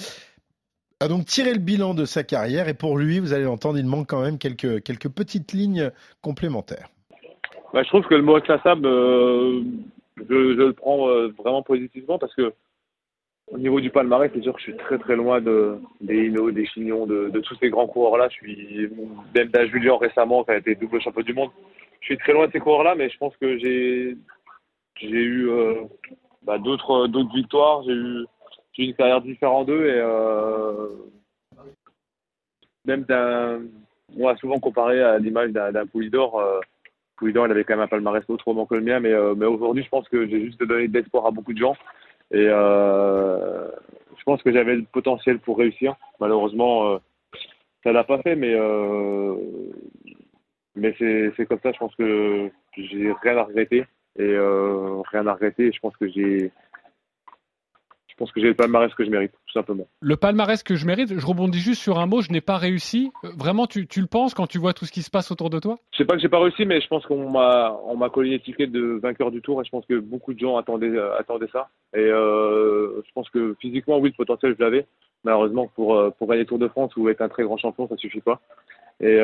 [1.01, 2.69] a donc tiré le bilan de sa carrière.
[2.69, 5.91] Et pour lui, vous allez l'entendre, il manque quand même quelques, quelques petites lignes
[6.23, 6.89] complémentaires.
[7.73, 9.63] Bah, je trouve que le mot inclassable, euh,
[10.19, 12.53] je, je le prends euh, vraiment positivement parce que
[13.49, 16.51] au niveau du palmarès, c'est sûr que je suis très très loin de, des Hino,
[16.51, 18.29] des Chignons, de, tous ces grands coureurs-là.
[18.29, 18.89] Je suis
[19.35, 21.51] même d'un Julien récemment qui a été double champion du monde.
[22.01, 24.17] Je suis très loin de ces coureurs-là, mais je pense que j'ai
[25.03, 25.83] eu euh,
[26.43, 27.83] bah, d'autres victoires.
[27.85, 28.27] J'ai eu
[28.79, 30.89] une carrière différente d'eux et euh,
[32.85, 33.61] même d'un
[34.19, 36.39] on a souvent comparé à l'image d'un Poulidor.
[36.39, 36.61] Euh,
[37.17, 39.89] Poulidor, avait quand même un palmarès autrement que le mien, mais, euh, mais aujourd'hui, je
[39.89, 41.75] pense que j'ai juste donné de l'espoir à beaucoup de gens.
[42.33, 43.69] Et euh,
[44.19, 45.95] je pense que j'avais le potentiel pour réussir.
[46.21, 46.99] Malheureusement, euh,
[47.85, 49.37] ça l'a pas fait, mais, euh,
[50.75, 51.73] mais c'est comme ça.
[51.73, 53.85] Je pense que j'ai rien à regretter.
[54.19, 55.73] Et euh, rien à regretter.
[55.73, 56.51] Je pense que j'ai
[58.17, 59.87] je pense que j'ai le palmarès que je mérite, tout simplement.
[60.01, 63.13] Le palmarès que je mérite, je rebondis juste sur un mot, je n'ai pas réussi.
[63.25, 65.51] Euh, Vraiment, tu, tu le penses quand tu vois tout ce qui se passe autour
[65.51, 65.77] de toi?
[65.93, 68.31] Je sais pas que j'ai pas réussi, mais je pense qu'on m'a on m'a collé
[68.31, 71.51] l'étiquette de vainqueur du tour et je pense que beaucoup de gens attendaient euh, attendaient
[71.53, 71.69] ça.
[71.93, 74.87] Et euh, je pense que physiquement, oui, le potentiel je l'avais.
[75.23, 77.87] Malheureusement, pour euh, pour gagner le Tour de France ou être un très grand champion,
[77.87, 78.41] ça suffit pas.
[79.01, 79.19] Et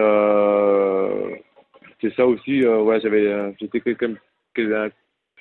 [2.02, 2.62] c'est ça aussi.
[2.66, 4.14] Ouais, j'avais j'étais quelqu'un
[4.54, 4.90] quelqu'un-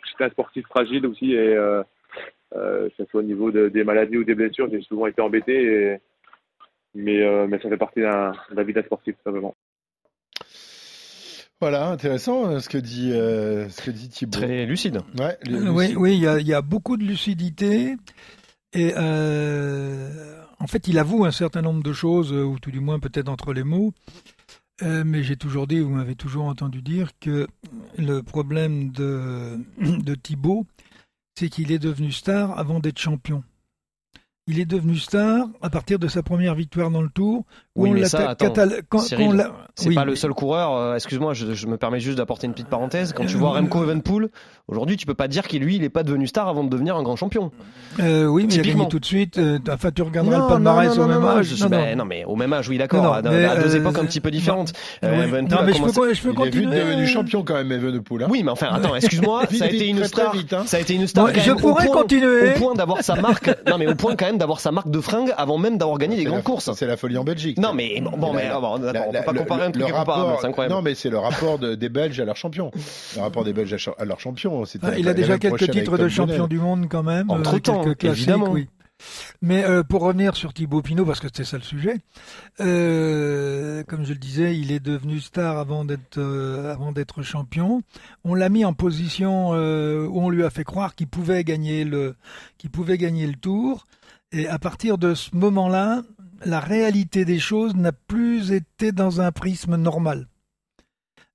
[0.09, 1.57] j'étais un sportif fragile aussi et
[2.55, 5.21] euh, que ce soit au niveau de- des maladies ou des blessures, j'ai souvent été
[5.21, 5.53] embêté.
[5.63, 5.97] Et,
[6.93, 9.55] mais euh, mais ça fait partie d'un de la vie d'un sportif, simplement.
[11.59, 14.39] Voilà, intéressant euh, ce que dit, euh, ce que dit Thibaut.
[14.39, 14.99] Très lucide.
[15.19, 15.37] Ouais,
[15.69, 17.95] Oui, oui, il y a, il y a beaucoup de lucidité.
[18.73, 20.09] Et euh,
[20.59, 23.53] en fait, il avoue un certain nombre de choses, ou tout du moins peut-être entre
[23.53, 23.93] les mots.
[24.81, 27.45] Euh, mais j'ai toujours dit, vous m'avez toujours entendu dire que
[27.99, 30.65] le problème de, de Thibaut,
[31.35, 33.43] c'est qu'il est devenu star avant d'être champion.
[34.47, 38.03] Il est devenu star à partir de sa première victoire dans le Tour, Oui, mais
[38.05, 40.75] ça, ta- attends, catal- quand- Cyril, quand on l'a- c'est oui, pas le seul coureur.
[40.75, 43.13] euh, Excuse-moi, je, je me permets juste d'apporter une petite parenthèse.
[43.13, 44.27] Quand tu Euh, vois Remco Evenepoel,
[44.67, 46.97] aujourd'hui, tu peux pas dire qu'il lui, il est pas devenu star avant de devenir
[46.97, 47.49] un grand champion.
[48.01, 49.37] Euh, oui, mais il a gagné tout de suite.
[49.37, 51.65] euh, enfin, tu regarderas Non, le palmarès non, au non, même non, âge.
[51.69, 54.31] ben, non, mais au même âge, oui, d'accord, à, deux euh, époques un petit peu
[54.31, 54.73] différentes.
[55.05, 55.41] Euh, oui.
[55.49, 56.75] Non, mais je commencé- peux, je peux Il est vite continuer.
[56.77, 58.23] devenu champion quand même, Evenepoel.
[58.23, 58.27] Hein.
[58.29, 60.35] Oui, mais enfin, attends, excuse-moi, Vite, ça a été une star.
[60.35, 60.63] hein.
[60.65, 61.29] Ça a été une star.
[61.33, 62.49] Je pourrais point- continuer.
[62.49, 63.49] Au point d'avoir sa marque.
[63.65, 66.17] non, mais au point quand même d'avoir sa marque de fringues avant même d'avoir gagné
[66.17, 66.69] des C'est grandes courses.
[66.75, 67.57] C'est la folie en Belgique.
[67.61, 69.71] Non, mais bon, mais La- bon, la- d'accord, on la- peut pas comparer un le
[69.73, 70.75] truc incomparable, rapport- c'est incroyable.
[70.75, 72.71] Non, mais c'est le rapport de- des Belges à leurs champions.
[73.15, 74.65] Le rapport des Belges à leurs champions.
[74.65, 77.29] c'était Ah, la- il a la déjà quelques titres de champion du monde quand même.
[77.31, 78.51] euh, quelques classiques, évidemment.
[78.51, 78.67] oui.
[79.41, 81.95] Mais euh, pour revenir sur Thibaut Pinot, parce que c'était ça le sujet,
[82.75, 87.81] euh, comme je le disais, il est devenu star avant d'être euh, avant d'être champion.
[88.23, 91.83] On l'a mis en position euh, où on lui a fait croire qu'il pouvait gagner
[91.83, 92.15] le
[92.57, 93.87] qu'il pouvait gagner le Tour.
[94.33, 96.03] Et à partir de ce moment-là,
[96.45, 100.27] la réalité des choses n'a plus été dans un prisme normal.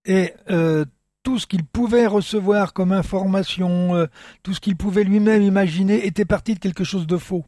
[0.05, 0.85] Et euh,
[1.23, 4.07] tout ce qu'il pouvait recevoir comme information, euh,
[4.43, 7.45] tout ce qu'il pouvait lui-même imaginer était parti de quelque chose de faux.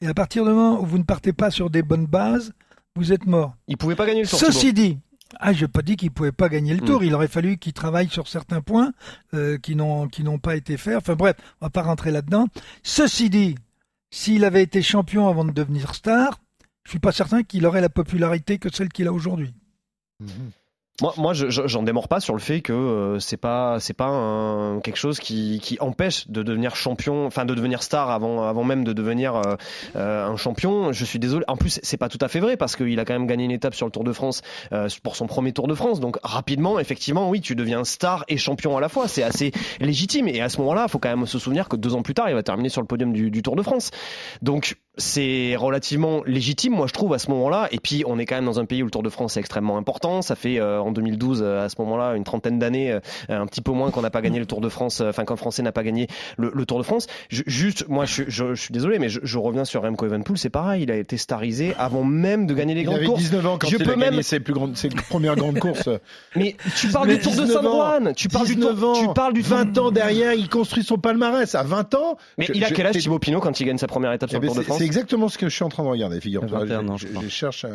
[0.00, 2.52] Et à partir du moment où vous ne partez pas sur des bonnes bases,
[2.96, 3.54] vous êtes mort.
[3.68, 4.38] Il pouvait pas gagner le tour.
[4.38, 4.98] Ceci dit,
[5.38, 7.00] ah, je n'ai pas dit qu'il pouvait pas gagner le tour.
[7.00, 7.04] Mm.
[7.04, 8.92] Il aurait fallu qu'il travaille sur certains points
[9.34, 10.96] euh, qui n'ont qui n'ont pas été faits.
[10.96, 12.48] Enfin bref, on va pas rentrer là-dedans.
[12.82, 13.56] Ceci dit,
[14.10, 16.40] s'il avait été champion avant de devenir star,
[16.84, 19.52] je suis pas certain qu'il aurait la popularité que celle qu'il a aujourd'hui.
[21.02, 23.94] Moi, moi, je- je- j'en démords pas sur le fait que euh, c'est pas, c'est
[23.94, 28.62] pas quelque chose qui, qui empêche de devenir champion, enfin de devenir star avant, avant
[28.62, 29.56] même de devenir euh,
[29.96, 30.92] euh, un champion.
[30.92, 31.44] Je suis désolé.
[31.48, 33.50] En plus, c'est pas tout à fait vrai parce qu'il a quand même gagné une
[33.50, 34.42] étape sur le Tour de France
[34.72, 35.98] euh, pour son premier Tour de France.
[35.98, 39.08] Donc rapidement, effectivement, oui, tu deviens star et champion à la fois.
[39.08, 40.28] C'est assez légitime.
[40.28, 42.28] Et à ce moment-là, il faut quand même se souvenir que deux ans plus tard,
[42.28, 43.90] il va terminer sur le podium du, du Tour de France.
[44.42, 47.68] Donc c'est relativement légitime, moi je trouve, à ce moment-là.
[47.72, 49.40] Et puis on est quand même dans un pays où le Tour de France est
[49.40, 50.22] extrêmement important.
[50.22, 53.60] Ça fait euh, en 2012, euh, à ce moment-là, une trentaine d'années, euh, un petit
[53.60, 55.72] peu moins qu'on n'a pas gagné le Tour de France, euh, enfin qu'un Français n'a
[55.72, 56.06] pas gagné
[56.38, 57.06] le, le Tour de France.
[57.28, 60.38] Je- juste, moi je, je- je suis désolé, mais je, je reviens sur Remco Evenepoel,
[60.38, 63.20] c'est pareil, il a été starisé avant même de gagner les Il grandes avait courses.
[63.22, 65.58] 19 ans quand je il peux a même gagné ses, plus grandes, ses premières grandes
[65.58, 65.88] courses.
[66.36, 68.88] Mais tu parles Mais du Tour de 19 San Juan, tu parles du 19 Tour,
[68.90, 71.52] ans, tu parles du 20 ans derrière, il construit son palmarès.
[71.56, 72.16] À 20 ans.
[72.38, 74.40] Mais il a quel âge Thibaut Pinot quand il gagne sa première étape sur Eh
[74.42, 74.78] le ben, Tour de France?
[74.84, 76.60] C'est exactement ce que je suis en train de regarder, figure-toi.
[76.60, 77.22] 21 ans, je, je crois.
[77.24, 77.68] je cherche à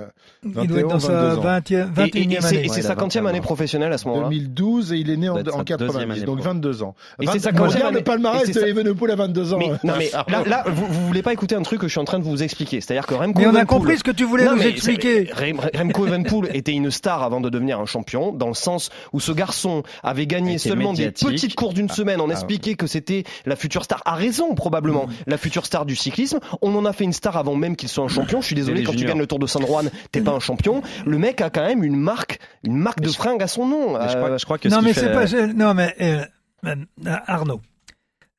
[0.44, 1.44] Il 21, doit être dans sa 22 ans.
[1.44, 2.66] 20e, Et, et- 21e et année.
[2.66, 4.30] et c'est sa 50e année professionnelle à ce moment-là.
[4.30, 6.46] 2012 et il est né en, en sa deuxième 90, année donc pro.
[6.50, 6.96] 22 ans.
[7.20, 8.04] Et 20 c'est sa Moi, quatrième regarde le année.
[8.04, 9.58] palmarès de Evenepoel à 22 ans.
[9.60, 12.00] Mais, non mais là, là vous, vous voulez pas écouter un truc que je suis
[12.00, 12.82] en train de vous expliquer.
[12.82, 15.30] C'est-à-dire que Remco Mais on a compris ce que tu voulais Non, nous expliquer.
[15.76, 19.32] Remco Evenepoel était une star avant de devenir un champion, dans le sens où ce
[19.32, 22.22] garçon avait gagné seulement des petites courses d'une Ah, semaine.
[22.22, 25.12] On ah, expliquait que c'était la future star, à raison probablement, Mm.
[25.28, 26.40] la future star du cyclisme.
[26.62, 28.42] On en a fait une star avant même qu'il soit un champion.
[28.42, 30.82] Je suis désolé, quand tu gagnes le Tour de San Juan, t'es pas un champion.
[31.06, 33.98] Le mec a quand même une marque, une marque de fringue à son nom.
[33.98, 35.28] Mais je, crois, je crois que non, ce qui mais fait- c'est pas.
[35.28, 36.24] c'est- Non, mais euh,
[36.66, 36.76] euh,
[37.26, 37.62] Arnaud,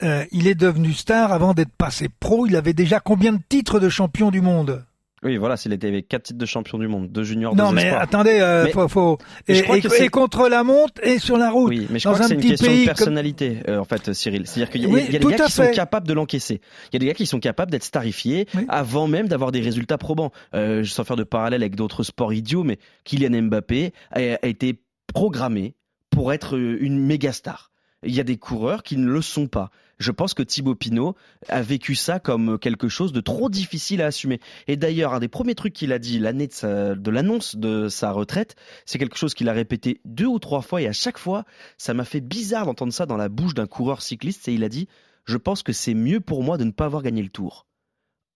[0.02, 2.46] euh, il est devenu star avant d'être passé pro.
[2.46, 4.84] Il avait déjà combien de titres de champion du monde?
[5.22, 7.74] Oui, voilà, s'il était avec quatre titres de champion du monde, deux juniors, Non, deux
[7.74, 8.00] mais espoirs.
[8.02, 11.68] attendez, euh, Mais- faut, Et, et- contre la montre et sur la route.
[11.68, 14.14] Oui, mais je dans crois que c'est une question de comme- personnalité, euh, en fait,
[14.14, 14.46] Cyril.
[14.46, 16.62] C'est-à-dire qu'il y a, Oui, il y a des gars qui sont capables de l'encaisser.
[16.90, 19.98] Il y a des gars qui sont capables d'être starifiés avant même d'avoir des résultats
[19.98, 20.32] probants.
[20.54, 24.80] Euh, sans faire de parallèle avec d'autres sports idiots, mais Kylian Mbappé a, a été
[25.12, 25.74] programmé
[26.08, 27.70] pour être euh, une méga star.
[28.04, 29.70] Il y a des coureurs qui ne le sont pas.
[30.00, 31.14] Je pense que Thibaut Pinot
[31.48, 34.40] a vécu ça comme quelque chose de trop difficile à assumer.
[34.66, 38.56] Et d'ailleurs, un des premiers trucs qu'il a dit l'année de, l'annonce de sa retraite,
[38.86, 41.44] c'est quelque chose qu'il a répété deux ou trois fois et à chaque fois,
[41.76, 44.70] ça m'a fait bizarre d'entendre ça dans la bouche d'un coureur cycliste et il a
[44.70, 44.88] dit
[45.26, 47.66] Je pense que c'est mieux pour moi de ne pas avoir gagné le tour.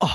[0.01, 0.07] Oh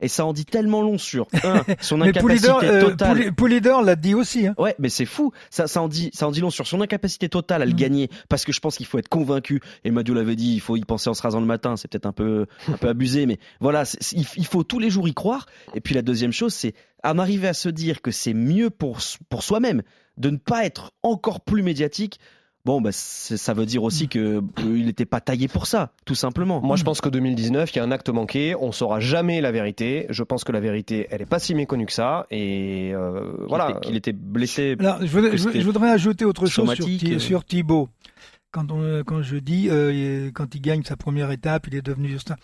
[0.00, 3.32] Et ça en dit tellement long sur un, son incapacité euh, totale.
[3.34, 4.46] Poulidor l'a dit aussi.
[4.46, 4.54] hein.
[4.58, 5.32] Ouais, mais c'est fou.
[5.50, 7.68] Ça, ça en dit, ça en dit long sur son incapacité totale à Mm.
[7.68, 9.60] le gagner, parce que je pense qu'il faut être convaincu.
[9.84, 11.76] Et Madio l'avait dit, il faut y penser en se rasant le matin.
[11.76, 15.06] C'est peut-être un peu, un peu abusé, mais voilà, il il faut tous les jours
[15.08, 15.46] y croire.
[15.74, 18.98] Et puis la deuxième chose, c'est en arriver à se dire que c'est mieux pour
[19.28, 19.82] pour soi-même
[20.16, 22.18] de ne pas être encore plus médiatique.
[22.66, 26.60] Bon, bah, ça veut dire aussi que qu'il n'était pas taillé pour ça, tout simplement.
[26.60, 28.54] Moi, je pense que 2019, il y a un acte manqué.
[28.54, 30.06] On saura jamais la vérité.
[30.10, 32.26] Je pense que la vérité, elle est pas si méconnue que ça.
[32.30, 33.78] Et euh, voilà.
[33.80, 34.76] qu'il était blessé.
[34.78, 37.18] Alors, je, voudrais, que je- c'était je voudrais ajouter autre chose sur, euh.
[37.18, 37.88] sur Thibaut.
[38.52, 42.18] Quand, on, quand je dis, euh, quand il gagne sa première étape, il est devenu
[42.18, 42.36] star.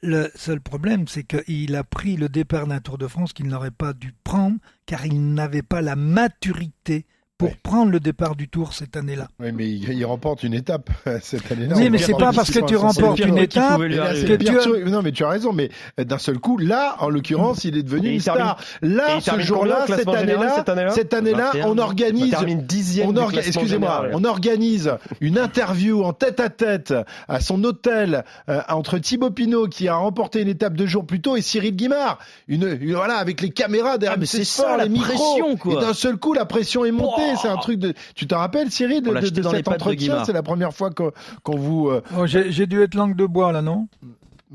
[0.00, 3.70] Le seul problème, c'est qu'il a pris le départ d'un Tour de France qu'il n'aurait
[3.70, 7.04] pas dû prendre, car il n'avait pas la maturité
[7.48, 9.28] pour prendre le départ du Tour cette année-là.
[9.40, 10.90] Oui, mais il, il remporte une étape
[11.22, 11.74] cette année-là.
[11.76, 14.90] Oui, mais c'est pas parce que tu remportes une étape lui que tu as-.
[14.90, 17.82] Non, mais tu as raison, mais euh, d'un seul coup, là, en l'occurrence, il est
[17.82, 18.58] devenu Et une termine- star.
[18.82, 21.66] Là, ce jour-là, cette année-là, cette année-là cette année-là, 21.
[21.68, 26.94] on organise, Il termine dixième on orga- excusez-moi, on organise une interview en tête-à-tête
[27.28, 31.20] à son hôtel euh, entre Thibaut Pinot qui a remporté une étape deux jours plus
[31.20, 32.18] tôt et Cyril Guimard.
[32.48, 35.06] Une, une- voilà, avec les caméras derrière Ah, mais c'est ça, la micros.
[35.14, 35.72] pression, quoi.
[35.74, 37.22] Et d'un seul coup, la pression est montée.
[37.36, 37.94] C'est un truc de.
[38.14, 40.14] Tu t'en rappelles, Cyril, de, de- de cet entretien.
[40.24, 41.88] C'est la première fois qu'on vous.
[41.88, 43.88] euh, Oh, J'ai dû être langue de bois là, non?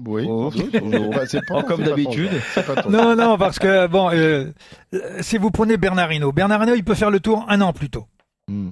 [0.06, 0.26] Oui.
[0.30, 0.52] Oh,
[1.12, 2.30] Bah, c'est pas- Oh, comme d'habitude.
[2.90, 4.46] Non, non, parce que bon, euh,
[4.94, 7.74] euh, si vous prenez Bernard Hinault, Bernard Hinault, il peut faire le tour un an
[7.74, 8.06] plus tôt.
[8.48, 8.70] Hmm.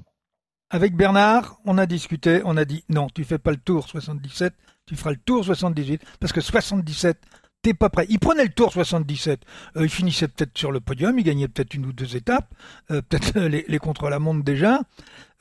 [0.70, 4.54] Avec Bernard, on a discuté, on a dit non, tu fais pas le tour 77,
[4.86, 7.18] tu feras le tour 78, parce que 77,
[7.74, 8.06] pas prêt.
[8.10, 9.40] Il prenait le tour 77,
[9.78, 12.50] euh, il finissait peut-être sur le podium, il gagnait peut-être une ou deux étapes,
[12.92, 14.82] euh, peut-être les, les contre-la-montre déjà,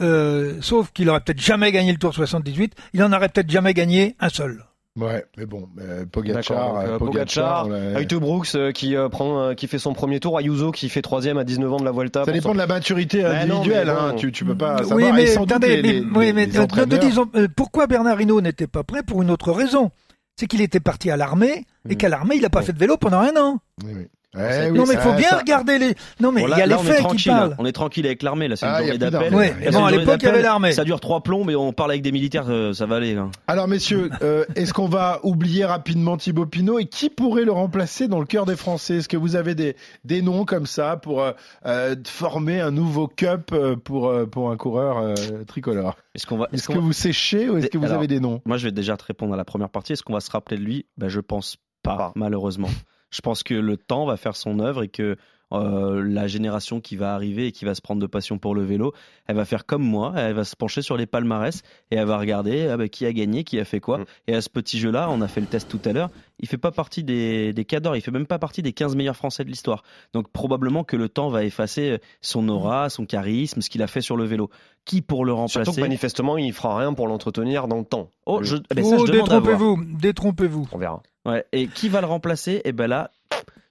[0.01, 3.75] euh, sauf qu'il aurait peut-être jamais gagné le tour 78, il en aurait peut-être jamais
[3.75, 4.65] gagné un seul.
[4.97, 9.67] Ouais, mais bon, euh, Pogacar, donc, euh, euh, Brooks euh, qui euh, prend, euh, qui
[9.67, 12.25] fait son premier tour, Ayuso qui fait troisième à 19 ans de la Vuelta.
[12.25, 13.89] Ça dépend son- de la maturité Mais non, individuelle.
[13.91, 14.15] hein.
[14.17, 14.97] Tu, tu peux pas savoir.
[14.99, 17.89] oui, mais attendez, les- mais, les- oui, mais les euh, entraîneurs- nous disons, euh, pourquoi
[17.89, 19.91] Bernard Hinault n'était pas prêt pour une autre raison?
[20.37, 22.97] C'est qu'il était parti à l'armée et qu'à l'armée, il n'a pas fait de vélo
[22.97, 23.61] pendant un an.
[23.85, 24.07] Oui, oui.
[24.37, 25.95] Ouais, non, mais il faut bien ça- regarder les.
[26.21, 27.33] Non, mais Bon, il là, y a là, les on est faits qui tranquille.
[27.33, 27.57] parlent.
[27.59, 28.49] On est tranquille avec l'armée.
[28.49, 29.35] Là, c'est une Ah, a journée d'appel.
[29.35, 30.73] Ouais, bon, une à l'époque, il y avait l'armée.
[30.73, 33.15] Ça dure trois plombs, mais on parle avec des militaires, euh, ça va aller.
[33.15, 33.29] là.
[33.47, 38.09] Alors messieurs, euh, est-ce qu'on va oublier rapidement Thibaut Pinot et qui pourrait le remplacer
[38.09, 38.97] dans le cœur des Français?
[38.97, 41.25] Est-ce que vous avez des, des noms comme ça pour
[41.67, 45.15] euh, former un nouveau cup pour, pour un coureur euh,
[45.47, 45.97] tricolore?
[46.15, 48.21] Est-ce qu'on va Est-ce que va- vous séchez ou est-ce que vous Alors, avez des
[48.21, 48.41] noms?
[48.45, 49.93] Moi, je vais déjà te répondre à la première partie.
[49.93, 50.87] Est-ce qu'on va se rappeler de lui?
[50.99, 52.69] Ben, Je pense pas, malheureusement.
[53.15, 55.17] Je pense que le temps va faire son œuvre et que
[55.53, 58.65] euh, la génération qui va arriver et qui va se prendre de passion pour le
[58.65, 58.93] vélo,
[59.29, 62.19] elle va faire comme moi, elle va se pencher sur les palmarès et elle va
[62.19, 64.01] regarder ah ben, qui a gagné, qui a fait quoi.
[64.27, 66.59] Et à ce petit jeu-là, on a fait le test tout à l'heure, il fait
[66.59, 69.49] pas partie des, des cadors, il fait même pas partie des 15 meilleurs Français de
[69.49, 69.85] l'histoire.
[70.13, 74.01] Donc probablement que le temps va effacer son aura, son charisme, ce qu'il a fait
[74.01, 74.51] sur le vélo.
[74.85, 78.11] Qui pour le remplacer Surtout que manifestement, il fera rien pour l'entretenir dans le temps.
[78.27, 80.69] Oh, je, eh ben, ça, Oh, je détrompez-vous, détrompez-vous.
[80.73, 81.01] On verra.
[81.25, 82.61] Ouais, et qui va le remplacer?
[82.65, 83.11] Et ben là,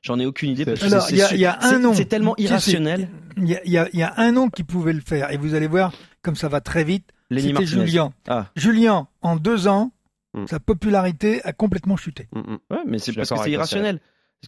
[0.02, 0.66] j'en ai aucune idée.
[0.66, 1.94] Parce que Alors, c'est- il y a, c'est- il y a c'est- un nom.
[1.94, 3.10] C'est tellement irrationnel.
[3.38, 5.32] Il y, a, il y a- il y a un nom qui pouvait le faire,
[5.32, 7.10] et vous allez voir comme ça va très vite.
[7.30, 7.86] Lenny C'était Martinez.
[7.88, 8.13] Julien.
[8.28, 8.46] Ah.
[8.56, 9.92] Julien, en deux ans,
[10.36, 10.48] Mm.
[10.48, 12.28] sa popularité a complètement chuté.
[12.34, 12.42] Ouais,
[12.88, 14.00] mais c'est suis parce que d'accord c'est avec toi, irrationnel.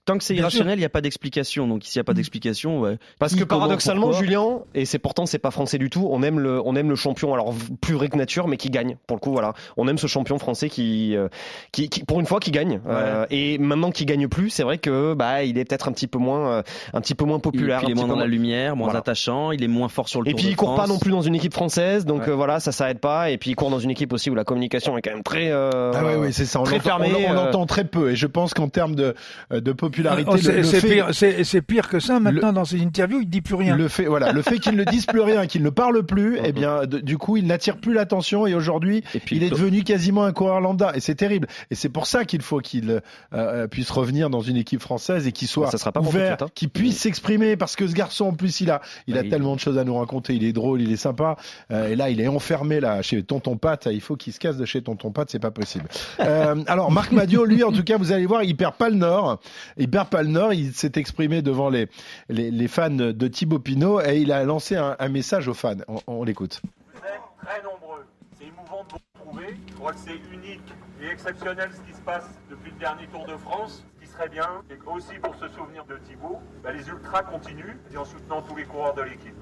[0.04, 1.68] Tant que c'est irrationnel, il n'y a pas d'explication.
[1.68, 2.98] Donc s'il n'y a pas d'explication, ouais.
[3.20, 6.22] Parce que comment, paradoxalement, pourquoi Julien, et c'est pourtant c'est pas français du tout, on
[6.22, 8.98] aime le, on aime le champion, alors plus vrai que nature, mais qui gagne.
[9.08, 11.30] Pour le coup, voilà, on aime ce champion français qui, euh,
[11.72, 12.82] qui, qui- pour une fois, qui gagne.
[12.88, 16.08] Euh, et maintenant qu'il gagne plus, c'est vrai que bah il est peut-être un petit
[16.08, 17.80] peu moins, euh, un petit peu moins populaire.
[17.84, 19.00] il est moins dans la lumière, moins Voilà.
[19.00, 21.00] attachant, il est moins fort sur le Et Tour puis de il court pas non
[21.00, 22.30] plus dans une équipe française, donc Ouais.
[22.30, 23.30] euh, voilà, ça s'arrête pas.
[23.32, 25.52] Et puis il court dans une équipe aussi où la communication est quand même très,
[25.52, 26.60] euh, Ah oui, oui, c'est ça.
[26.60, 27.14] On très l'entend- fermée.
[27.28, 28.12] on- on l'entend très peu.
[28.12, 29.16] Et je pense qu'en termes de,
[29.52, 32.20] de popularité, Oh, c'est pire, que ça.
[32.20, 33.76] Maintenant, dans ses interviews, il dit plus rien.
[33.76, 36.52] Le fait, voilà, le fait qu'il ne dise plus rien, qu'il ne parle plus, eh
[36.52, 40.32] bien, de- du coup, il n'attire plus l'attention et aujourd'hui, il est devenu quasiment un
[40.34, 41.48] coureur lambda et c'est terrible.
[41.72, 43.00] Et c'est pour ça qu'il faut qu'il euh,
[43.34, 46.18] euh, puisse revenir dans une équipe française et qu'il soit ça sera pas pour tout
[46.18, 46.48] de ouvert, hein.
[46.56, 49.30] qu'il puisse s'exprimer parce que ce garçon, en plus, il a, il Bah, a il-
[49.30, 50.34] tellement de choses à nous raconter.
[50.36, 51.36] Il est drôle, il est sympa.
[51.72, 53.88] Euh, et là, il est enfermé là chez Tonton Pat.
[53.92, 55.86] Il faut qu'il se casse de chez Tonton Pat, c'est pas possible.
[56.20, 58.96] Euh, alors, Marc Madio, lui, en tout cas, vous allez voir, il perd pas le
[58.96, 59.40] nord.
[59.78, 60.54] Le nord.
[60.54, 61.88] Il s'est exprimé devant les,
[62.30, 65.76] les, fans de Thibaut Pinot et il a lancé un, message aux fans.
[66.08, 66.62] On, l'écoute.
[66.94, 68.06] Vous êtes très nombreux.
[68.38, 69.58] C'est émouvant de vous retrouver.
[69.68, 73.26] Je crois que c'est unique et exceptionnel ce qui se passe depuis le dernier Tour
[73.26, 73.86] de France.
[73.96, 77.78] Ce qui serait bien, c'est aussi pour se souvenir de Thibaut, bah, les ultras continuent
[77.94, 79.36] et en soutenant tous les coureurs de l'équipe.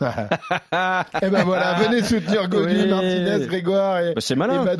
[0.00, 2.88] Eh ben voilà, venez soutenir Godu, Oui.
[2.88, 4.64] Martinez, Grégoire et, c'est malin.
[4.64, 4.76] et.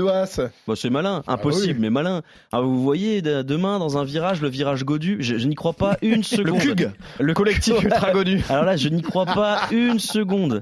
[0.67, 1.81] Bah, c'est malin, impossible, oui.
[1.81, 2.23] mais malin.
[2.53, 5.73] Ah, vous voyez, de- demain, dans un virage, le virage Godu, je, je n'y crois
[5.75, 6.61] pas une seconde.
[6.61, 8.43] CUG, le collectif ultra Godu.
[8.49, 10.61] Alors là, je n'y crois pas une seconde.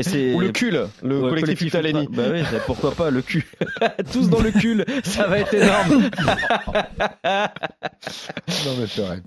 [0.00, 0.70] Et c'est Ou le cul,
[1.02, 2.08] le collectif Italeni.
[2.10, 3.46] Bah oui, pourquoi pas le cul.
[4.12, 6.10] Tous dans le cul, ça va être énorme.
[8.66, 9.22] Non mais c'est vrai.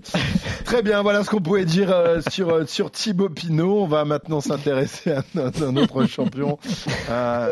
[0.64, 3.82] Très bien, voilà ce qu'on pouvait dire euh, sur euh, sur Thibaut Pinot.
[3.82, 6.58] On va maintenant s'intéresser à un, un autre champion,
[7.08, 7.48] un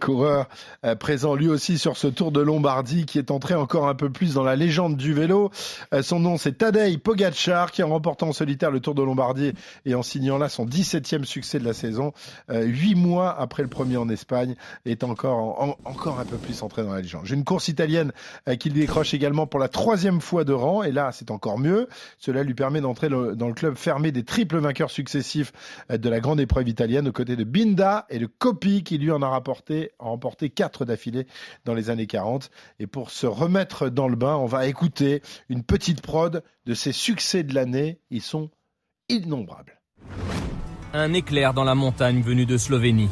[0.00, 0.48] coureur
[0.84, 4.10] euh, présent lui aussi sur ce Tour de Lombardie qui est entré encore un peu
[4.10, 5.50] plus dans la légende du vélo.
[5.94, 9.52] Euh, son nom c'est Tadej Pogacar qui en remportant en solitaire le Tour de Lombardie
[9.84, 12.12] et en signant là son 17e succès de la saison,
[12.50, 16.82] euh, huit mois après le premier en Espagne, est encore, encore un peu plus entré
[16.82, 17.26] dans la légende.
[17.26, 18.12] J'ai une course italienne
[18.58, 21.88] qui décroche également pour la troisième fois de rang, et là c'est encore mieux.
[22.18, 25.52] Cela lui permet d'entrer dans le club fermé des triples vainqueurs successifs
[25.90, 29.22] de la grande épreuve italienne, aux côtés de Binda et de Coppi, qui lui en
[29.22, 31.26] a rapporté, a remporté quatre d'affilée
[31.64, 32.50] dans les années 40.
[32.78, 36.92] Et pour se remettre dans le bain, on va écouter une petite prod de ses
[36.92, 38.00] succès de l'année.
[38.10, 38.50] Ils sont
[39.08, 39.80] innombrables.
[40.94, 43.08] Un éclair dans la montagne venu de Slovénie.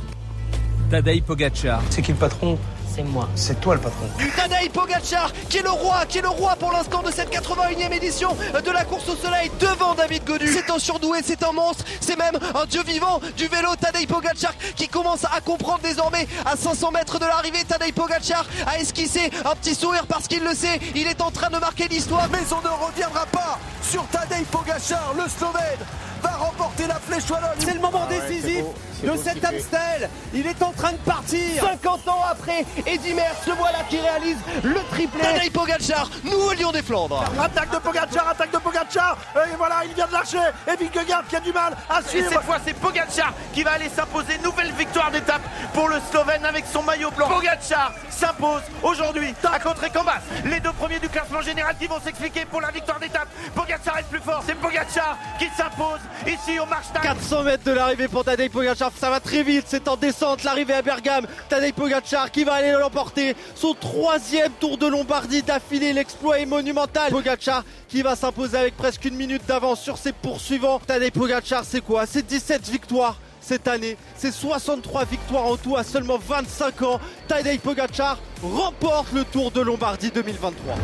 [0.91, 1.81] Tadej Pogacar.
[1.89, 2.59] C'est qui le patron
[2.93, 3.29] c'est moi.
[3.37, 4.07] C'est toi le patron.
[4.37, 7.93] Tadej Pogacar, qui est le roi, qui est le roi pour l'instant de cette 81e
[7.93, 10.49] édition de la course au soleil devant David Godu.
[10.49, 13.69] C'est un surdoué, c'est un monstre, c'est même un dieu vivant du vélo.
[13.81, 17.63] Tadej Pogacar qui commence à comprendre désormais à 500 mètres de l'arrivée.
[17.67, 21.51] Tadej Pogacar a esquissé un petit sourire parce qu'il le sait, il est en train
[21.51, 22.29] de marquer l'histoire.
[22.33, 25.87] Mais on ne reviendra pas sur Tadej Pogacar, le Slovène
[26.21, 27.59] va remporter la flèche wallonne.
[27.59, 28.65] C'est le moment décisif
[29.03, 30.09] de cet Amstel.
[30.35, 31.63] Il est en train de partir.
[31.63, 35.21] 50 ans après, Eddy Merckx, le voilà qui réalise le triplé.
[35.21, 37.25] Tadej Pogacar, nous au Lion des Flandres.
[37.41, 39.00] Attaque de Pogacar, attaque de Pogacar.
[39.35, 40.39] Et voilà, il vient de lâcher.
[40.67, 42.27] Et Vingegaard qui a du mal à suivre.
[42.27, 44.39] Et cette fois, c'est Pogacar qui va aller s'imposer.
[44.43, 45.43] Nouvelle victoire d'étape
[45.75, 47.29] pour le Slovène avec son maillot blanc.
[47.29, 50.21] Pogacar s'impose aujourd'hui à contre-Cambas.
[50.45, 53.29] Les deux premiers du classement général qui vont s'expliquer pour la victoire d'étape.
[53.55, 54.43] Pogacar est le plus fort.
[54.47, 57.03] C'est Pogacar qui s'impose ici au Marstag.
[57.03, 58.91] 400 mètres de l'arrivée pour Tadej Pogacar.
[58.99, 59.67] Ça va très vite.
[59.69, 61.27] C'est en descente l'arrivée à Bergame.
[61.49, 63.37] Tadej Pogacar qui va aller l'emporter.
[63.55, 65.93] Son troisième tour de Lombardie d'affilée.
[65.93, 67.11] L'exploit est monumental.
[67.11, 70.81] Pogacar qui va s'imposer avec presque une minute d'avance sur ses poursuivants.
[70.87, 72.07] Tadej Pogacar, c'est quoi?
[72.07, 73.97] C'est 17 victoires cette année.
[74.17, 77.01] C'est 63 victoires en tout à seulement 25 ans.
[77.29, 80.75] Tadej Pogacar remporte le Tour de Lombardie 2023.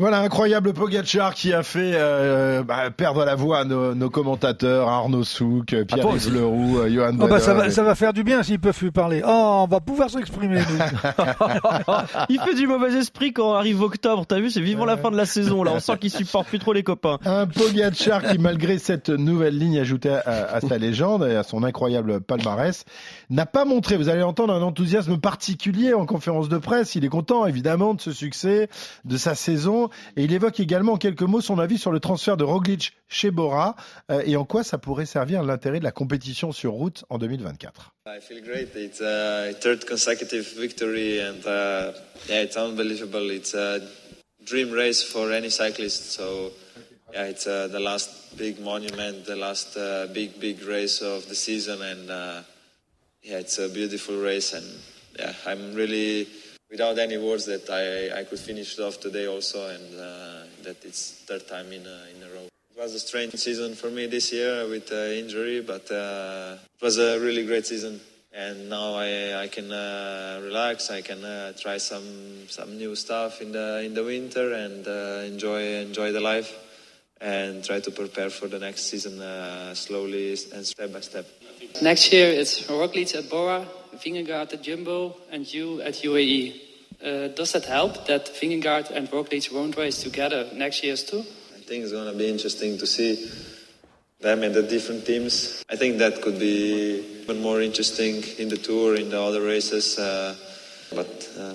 [0.00, 5.24] Voilà, incroyable Pogacar qui a fait euh, bah, perdre la voix à nos, commentateurs, Arnaud
[5.24, 8.60] Souk, Pierre-Yves Leroux, euh, Johan oh bah ça, va, ça, va, faire du bien s'ils
[8.60, 9.22] peuvent plus parler.
[9.26, 10.60] Oh, on va pouvoir s'exprimer,
[12.28, 15.16] Il fait du mauvais esprit quand arrive octobre, t'as vu, c'est vivant la fin de
[15.16, 17.18] la saison, là, on sent qu'il supporte plus trop les copains.
[17.24, 22.20] Un Pogacar qui, malgré cette nouvelle ligne ajoutée à, sa légende et à son incroyable
[22.20, 22.84] palmarès,
[23.30, 26.94] n'a pas montré, vous allez entendre, un enthousiasme particulier en conférence de presse.
[26.94, 28.68] Il est content, évidemment, de ce succès,
[29.04, 32.36] de sa saison et il évoque également en quelques mots son avis sur le transfert
[32.36, 33.76] de Roglic chez Bora
[34.10, 37.92] euh, et en quoi ça pourrait servir l'intérêt de la compétition sur route en 2024.
[38.06, 38.74] I feel great.
[38.74, 41.92] It's a third consecutive victory and uh,
[42.28, 43.30] yeah, it's unbelievable.
[43.30, 43.80] It's a
[44.46, 46.12] dream race for any cyclist.
[46.12, 46.52] So
[47.12, 48.10] yeah, it's uh, the last
[48.62, 52.42] monument, the last uh, big race of the season, uh,
[53.28, 54.54] yeah, it's a beautiful race.
[54.54, 54.64] And
[55.18, 56.26] yeah, I'm really
[56.70, 60.82] without any words that I, I could finish it off today also and uh, that
[60.84, 62.44] it's third time in a, in a row.
[62.44, 66.82] It was a strange season for me this year with uh, injury, but uh, it
[66.82, 68.00] was a really great season.
[68.32, 70.90] And now I, I can uh, relax.
[70.90, 75.24] I can uh, try some some new stuff in the in the winter and uh,
[75.26, 76.54] enjoy enjoy the life
[77.20, 79.18] and try to prepare for the next season
[79.74, 81.26] slowly and step by step.
[81.80, 83.66] Next year it's Roglic at Bora,
[83.96, 86.60] Vingegaard at Jumbo, and you at UAE.
[87.00, 91.20] Uh, does that help that Vingegaard and Roglic won't race together next year too?
[91.54, 93.30] I think it's going to be interesting to see
[94.20, 95.64] them and the different teams.
[95.70, 99.98] I think that could be even more interesting in the tour, in the other races.
[99.98, 100.34] Uh,
[100.94, 101.54] but uh,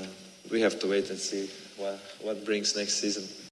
[0.51, 3.42] we have to wait and see what, what brings next season.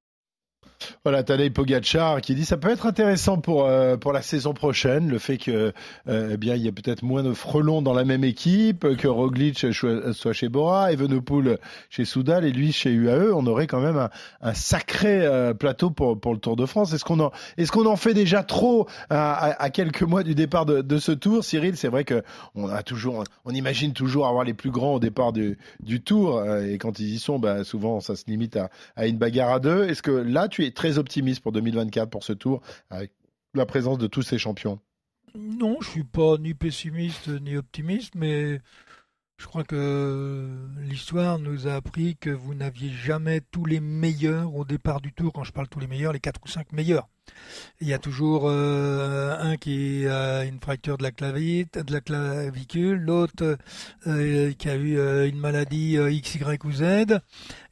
[1.04, 5.10] Voilà, Tadej Pogacar qui dit ça peut être intéressant pour euh, pour la saison prochaine,
[5.10, 5.74] le fait que
[6.08, 9.08] euh, eh bien il y a peut-être moins de frelons dans la même équipe, que
[9.08, 9.66] Roglic
[10.14, 11.58] soit chez Bora, Evenepoel
[11.90, 14.10] chez Soudal et lui chez UAE, on aurait quand même
[14.42, 16.94] un, sacré euh, plateau pour pour le Tour de France.
[16.94, 20.68] Est-ce qu'on en est-ce qu'on en fait déjà trop à, à, quelques mois du départ
[20.68, 22.22] de, de ce Tour, Cyril C'est vrai que
[22.54, 26.46] on a toujours on imagine toujours avoir les plus grands au départ du du Tour
[26.46, 29.60] et quand ils y sont, bah, souvent ça se limite à, à une bagarre à
[29.60, 29.90] deux.
[29.90, 33.12] Est-ce que là tu es très optimiste pour 2024 pour ce tour avec
[33.54, 34.80] la présence de tous ces champions.
[35.36, 38.60] Non, je suis pas ni pessimiste ni optimiste, mais
[39.42, 40.48] je crois que
[40.82, 45.34] l'histoire nous a appris que vous n'aviez jamais tous les meilleurs au départ du tour.
[45.34, 47.10] Quand je parle tous les meilleurs, les quatre ou cinq meilleurs.
[47.80, 53.00] Il y a toujours euh, un qui a une fracture de la, de la clavicule,
[53.00, 53.58] l'autre
[54.06, 56.84] euh, qui a eu euh, une maladie X, Y ou Z.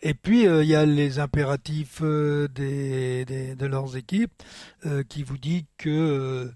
[0.02, 4.34] Et puis il y a les impératifs de leurs équipes
[5.08, 6.52] qui vous dit que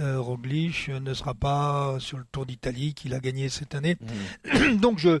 [0.00, 3.96] euh, Roglic ne sera pas sur le Tour d'Italie qu'il a gagné cette année.
[4.00, 4.76] Mmh.
[4.80, 5.20] Donc je,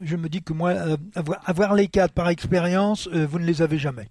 [0.00, 0.74] je me dis que moi,
[1.14, 4.08] avoir, avoir les quatre par expérience, vous ne les avez jamais.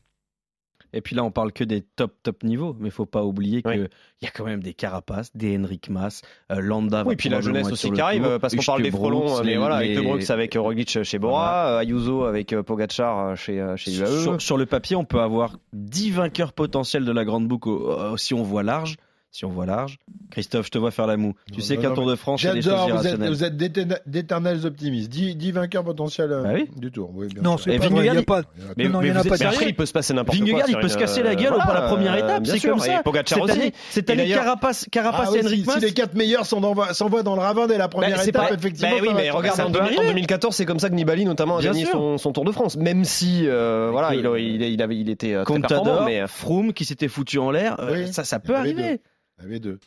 [0.94, 3.90] Et puis là, on parle que des top top niveaux, mais faut pas oublier qu'il
[4.22, 6.22] y a quand même des Carapace, des Henrik Mas,
[6.54, 7.04] euh, Landa.
[7.04, 9.52] Oui, va puis la jeunesse aussi qui arrive, parce qu'on parle des de frelons, mais
[9.52, 13.36] les- voilà, avec De Brooks, avec Roglic chez Bora, euh, Ayuso avec euh, Pogacar euh,
[13.36, 14.22] chez, euh, chez UAE.
[14.22, 18.16] Sur, sur le papier, on peut avoir 10 vainqueurs potentiels de la Grande Boucle euh,
[18.16, 18.96] si on voit large.
[19.36, 19.98] Si on voit large.
[20.32, 21.34] Christophe, je te vois faire la moue.
[21.52, 23.58] Tu sais qu'un Tour de France, c'est des choses J'adore, vous êtes,
[24.06, 25.10] d'éternels optimistes.
[25.10, 26.70] 10, 10 vainqueurs potentiels euh, Bah oui.
[26.78, 27.12] du tour.
[27.14, 28.44] Oui, bien Non, c'est pas vrai, il y a pas.
[28.78, 29.86] Mais, non, mais il y en a vous pas êtes de sérieux Après, il peut
[29.86, 30.48] se passer n'importe quoi.
[30.48, 32.80] Vingegaard, il peut se casser la euh, gueule voilà, pour la première étape, c'est comme
[32.80, 33.02] ça.
[33.04, 33.60] Pogacar Cette aussi.
[33.60, 37.24] année, cette Et année Carapace, Ah et si, Henrik si les 4 meilleurs s'envoient s'envoient
[37.24, 38.90] dans le ravin dès la première Bah, c'est étape, pas- effectivement.
[38.96, 40.14] bah oui, mais regarde, ça en, peut 2000 en arriver.
[40.14, 42.78] 2014, c'est comme ça que Nibali notamment a gagné son, Tour de France.
[42.78, 47.52] Même si, euh, voilà, il, était très performant, Contador, mais Froome qui s'était foutu en
[47.52, 47.76] l'air,
[48.14, 49.02] ça, ça peut arriver.
[49.38, 49.80] Il y en avait deux.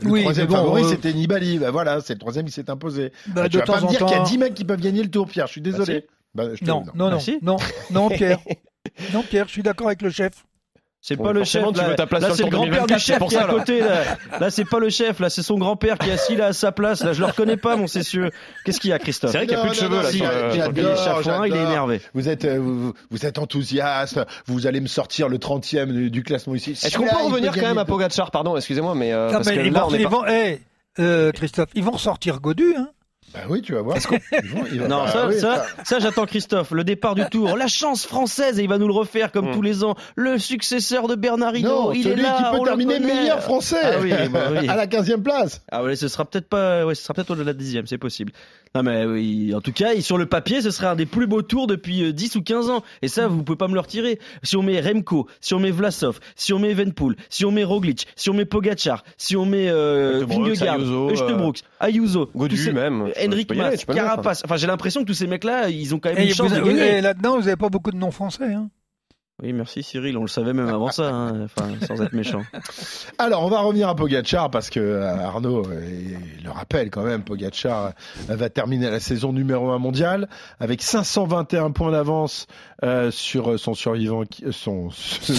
[0.00, 1.58] Le Oui, troisième bon, favori, euh, c'était Nibali.
[1.58, 3.12] Bah voilà, c'est le troisième qui s'est imposé.
[3.28, 4.38] Bah, Bah, tu de vas pas temps me en dire qu'il y a temps- 10
[4.38, 5.46] mecs qui peuvent gagner le tour, Pierre.
[5.46, 6.06] Je suis désolé.
[6.34, 7.38] Bah, je te- Non, non, non, si.
[7.42, 7.56] non,
[7.90, 8.38] non, Pierre.
[9.12, 10.44] Non, Pierre, je suis d'accord avec le chef.
[11.08, 11.62] C'est Bon, pas le chef.
[11.62, 13.44] là, veux ta place là, sur c'est le grand-père 2024, du chef qui est ça,
[13.44, 13.52] à là.
[13.52, 13.78] côté.
[13.78, 14.02] Là,
[14.40, 15.20] là c'est pas le chef.
[15.20, 17.04] Là, c'est son grand-père qui est assis là à sa place.
[17.04, 18.32] Là, je le reconnais pas, mon cessieux.
[18.64, 19.30] Qu'est-ce qu'il y a, Christophe?
[19.30, 20.10] C'est vrai qu'il y a plus de cheveux non, là.
[20.10, 20.50] si, sur, euh,
[21.22, 22.00] sur le il est énervé.
[22.12, 24.18] Vous êtes, euh, vous, vous êtes enthousiaste.
[24.46, 26.72] Vous allez me sortir le 30e du, du classement ici.
[26.72, 27.84] Est-ce qu'on peut revenir quand même à.
[27.84, 29.94] Pogacar, pardon, excusez-moi, mais euh, Ah, parce mais que ils là, on
[30.26, 32.88] est Christophe, ils vont ressortir Godu, hein.
[33.34, 33.96] Bah oui, tu vas voir.
[34.00, 36.70] Vont- Non, ça, oui, ça, ça, j'attends Christophe.
[36.70, 39.54] Le départ du tour, la chance française, et il va nous le refaire comme Mm.
[39.54, 39.94] tous les ans.
[40.14, 42.50] Le successeur de Bernard Hinault, il celui est là.
[42.52, 44.68] qui peut terminer meilleur français Ah oui, bah oui.
[44.68, 45.62] à la 15e place.
[45.70, 47.98] Ah ouais, ce sera peut-être pas, ouais, ce sera peut-être au-delà de la dixième, c'est
[47.98, 48.32] possible.
[48.74, 51.40] Non mais oui, en tout cas, sur le papier, ce serait un des plus beaux
[51.42, 52.82] tours depuis euh, 10 ou 15 ans.
[53.00, 54.18] Et ça, vous pouvez pas me le retirer.
[54.42, 57.64] Si on met Remco, si on met Vlasov, si on met Evenpool, si on met
[57.64, 63.08] Roglic, si on met Pogacar, si on met euh, Vingegaard, Ayuso, Eustebrooks, Ayuso, Godu même.
[63.24, 63.84] Henrik Mas.
[63.84, 64.42] Carapace.
[64.44, 66.60] Enfin, j'ai l'impression que tous ces mecs-là, ils ont quand même Et, une chance vous-
[66.60, 66.98] de gagner.
[66.98, 68.68] et là-dedans, vous n'avez pas beaucoup de noms français, hein.
[69.42, 72.40] Oui, merci Cyril, on le savait même avant ça, hein, enfin, sans être méchant.
[73.18, 76.06] Alors, on va revenir à Pogacar parce que euh, Arnaud euh,
[76.38, 77.92] il le rappelle quand même, Pogacar
[78.30, 82.46] euh, va terminer la saison numéro 1 mondiale avec 521 points d'avance
[82.82, 84.22] euh, sur son survivant,
[84.52, 85.32] son, son,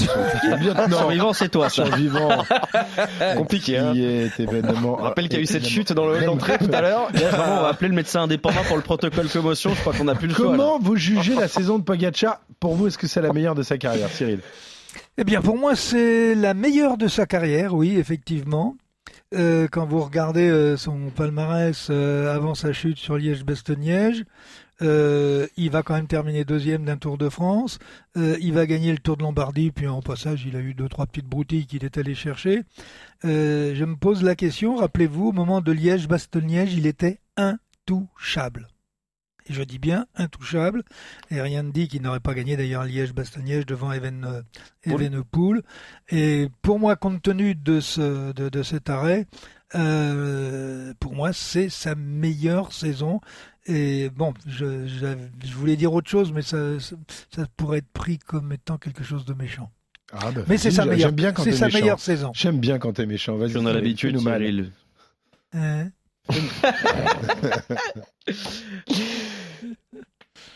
[0.62, 0.98] lieutenant.
[0.98, 1.86] Survivant, c'est toi, ça.
[1.86, 2.44] Survivant.
[3.36, 3.94] Compliqué, hein.
[3.94, 4.98] Qui est événement.
[5.00, 7.10] On rappelle qu'il y a eu cette chute dans le l'entrée tout à l'heure.
[7.16, 9.72] On va appeler le médecin indépendant pour le protocole commotion.
[9.74, 10.46] Je crois qu'on n'a plus le choix.
[10.46, 12.42] Comment vous jugez la saison de Pogacar?
[12.60, 13.87] Pour vous, est-ce que c'est la meilleure de sa carrière,
[15.18, 18.76] Eh bien, pour moi, c'est la meilleure de sa carrière, oui, effectivement.
[19.34, 24.24] Euh, quand vous regardez euh, son palmarès euh, avant sa chute sur Liège-Bastogne-Liège,
[24.82, 27.80] euh, il va quand même terminer deuxième d'un Tour de France.
[28.16, 31.08] Il va gagner le Tour de Lombardie, puis en passage, il a eu deux trois
[31.08, 32.64] petites broutilles qu'il est allé chercher.
[33.24, 34.76] Je me pose la question.
[34.76, 38.68] Rappelez-vous, au moment de Liège-Bastogne-Liège, il était intouchable.
[39.50, 40.84] Et je dis bien intouchable.
[41.32, 44.42] Et rien ne dit qu'il n'aurait pas gagné d'ailleurs Liège-Bastogne-Liège devant Even, euh,
[44.84, 45.62] Evenepoel.
[46.10, 49.26] Et pour moi, compte tenu de, ce, de, de cet arrêt,
[49.76, 53.22] euh, pour moi, c'est sa meilleure saison.
[53.66, 56.96] Et bon, je, je, je voulais dire autre chose, mais ça, ça,
[57.36, 59.72] ça pourrait être pris comme étant quelque chose de méchant.
[60.14, 61.80] Ah, bah, Mais c'est sa meilleure- bien quand sa méchant.
[61.80, 62.32] meilleure saison.
[62.34, 63.36] J'aime bien quand t'es méchant.
[63.36, 63.58] Vas-y.
[63.58, 64.40] On a l'habitude, mal.
[64.42, 64.72] Cyril.
[65.54, 65.90] Hein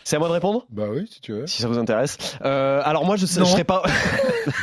[0.04, 1.46] C'est à moi de répondre Bah oui, si tu veux.
[1.46, 2.18] Si ça vous intéresse.
[2.44, 3.82] Euh, alors moi, je, je serais pas.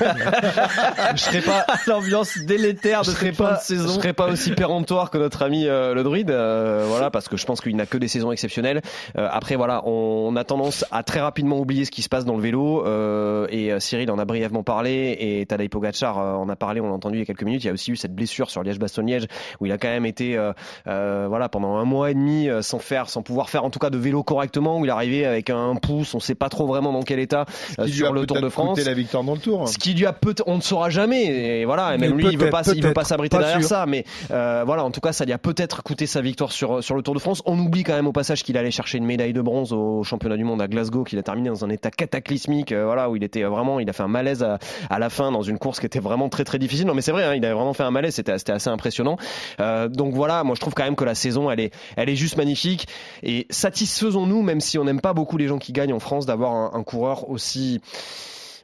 [1.15, 1.65] je serais pas.
[1.87, 3.87] L'ambiance délétère de je serais cette fin pas, de saison.
[3.87, 7.37] je serais pas aussi péremptoire que notre ami euh, le druide, euh, voilà, parce que
[7.37, 8.81] je pense qu'il n'a que des saisons exceptionnelles.
[9.17, 12.35] Euh, après, voilà, on, a tendance à très rapidement oublier ce qui se passe dans
[12.35, 12.85] le vélo.
[12.85, 16.81] euh, et euh, Cyril en a brièvement parlé, et Tadej Pogacar euh, en a parlé,
[16.81, 17.63] on l'a entendu il y a quelques minutes.
[17.63, 19.27] Il y a aussi eu cette blessure sur Liège-Bastogne-Liège
[19.59, 20.53] où il a quand même été, euh,
[20.87, 23.79] euh, voilà, pendant un mois et demi euh, sans faire, sans pouvoir faire en tout
[23.79, 24.77] cas de vélo correctement.
[24.79, 27.45] Où il est arrivé avec un pouce, on sait pas trop vraiment dans quel état
[27.80, 28.77] euh, sur le Tour de peut-être France.
[28.77, 29.67] coûté la victoire dans le Tour.
[29.67, 31.59] Ce qui lui a peut on ne saura jamais.
[31.61, 33.67] Et voilà, et même Mais lui, il veut pas, il veut pas s'abriter derrière sûr.
[33.69, 33.86] ça.
[33.86, 36.95] Mais euh, voilà, en tout cas, ça lui a peut-être coûté sa victoire sur sur
[36.95, 37.41] le Tour de France.
[37.45, 40.38] On oublie quand même au passage qu'il allait chercher une médaille de bronze au championnat
[40.38, 42.71] du monde à Glasgow, qu'il a terminé dans un état cataclysmique.
[42.71, 44.59] euh, voilà, où il était vraiment, il a fait un malaise à,
[44.89, 46.88] à la fin dans une course qui était vraiment très très difficile.
[46.88, 48.15] Non, mais c'est vrai, hein, il a vraiment fait un malaise.
[48.15, 49.17] C'était c'était assez impressionnant.
[49.59, 52.15] Euh, donc voilà, moi je trouve quand même que la saison, elle est elle est
[52.15, 52.88] juste magnifique.
[53.23, 56.53] Et satisfaisons-nous, même si on n'aime pas beaucoup les gens qui gagnent en France, d'avoir
[56.53, 57.82] un, un coureur aussi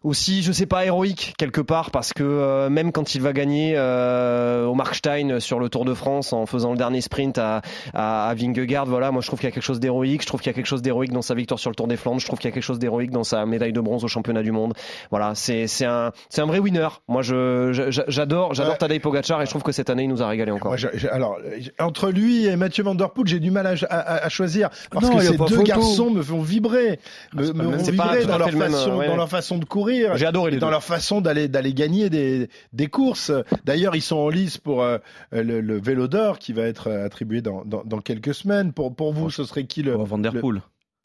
[0.06, 3.74] aussi, je sais pas, héroïque quelque part, parce que euh, même quand il va gagner
[3.76, 7.62] euh, au Markstein sur le Tour de France en faisant le dernier sprint à,
[7.93, 10.22] à, à Vingegaard, voilà, moi je trouve qu'il y a quelque chose d'héroïque.
[10.22, 11.97] Je trouve qu'il y a quelque chose d'héroïque dans sa victoire sur le Tour des
[11.97, 12.20] Flandres.
[12.20, 14.43] Je trouve qu'il y a quelque chose d'héroïque dans sa médaille de bronze au championnat
[14.43, 14.74] du monde.
[15.10, 16.12] Voilà, c'est un
[16.45, 16.88] vrai winner.
[17.08, 18.78] Moi, je je- j'adore j'adore Ouais.
[18.78, 20.70] Tadej Pogacar et je trouve que cette année il nous a régalé encore.
[20.72, 21.38] Moi, je- je- alors,
[21.80, 25.06] entre lui et Mathieu Van Der Poel, j'ai du mal à, à- à choisir parce
[25.06, 25.64] Non, que ces deux photo.
[25.64, 26.99] garçons me font vibrer,
[27.34, 29.95] me, pas me font vibrer dans leur même, façon, ouais, dans leur façon de courir.
[30.04, 30.18] Sourire.
[30.18, 30.72] J'ai adoré les dans deux.
[30.72, 33.32] leur façon d'aller d'aller gagner des, des courses.
[33.64, 34.98] D'ailleurs, ils sont en lice pour euh,
[35.32, 38.74] le, le vélo d'or qui va être euh, attribué dans, dans, dans quelques semaines.
[38.74, 40.62] Pour, pour vous, ce serait qui le Van Der le- Poel.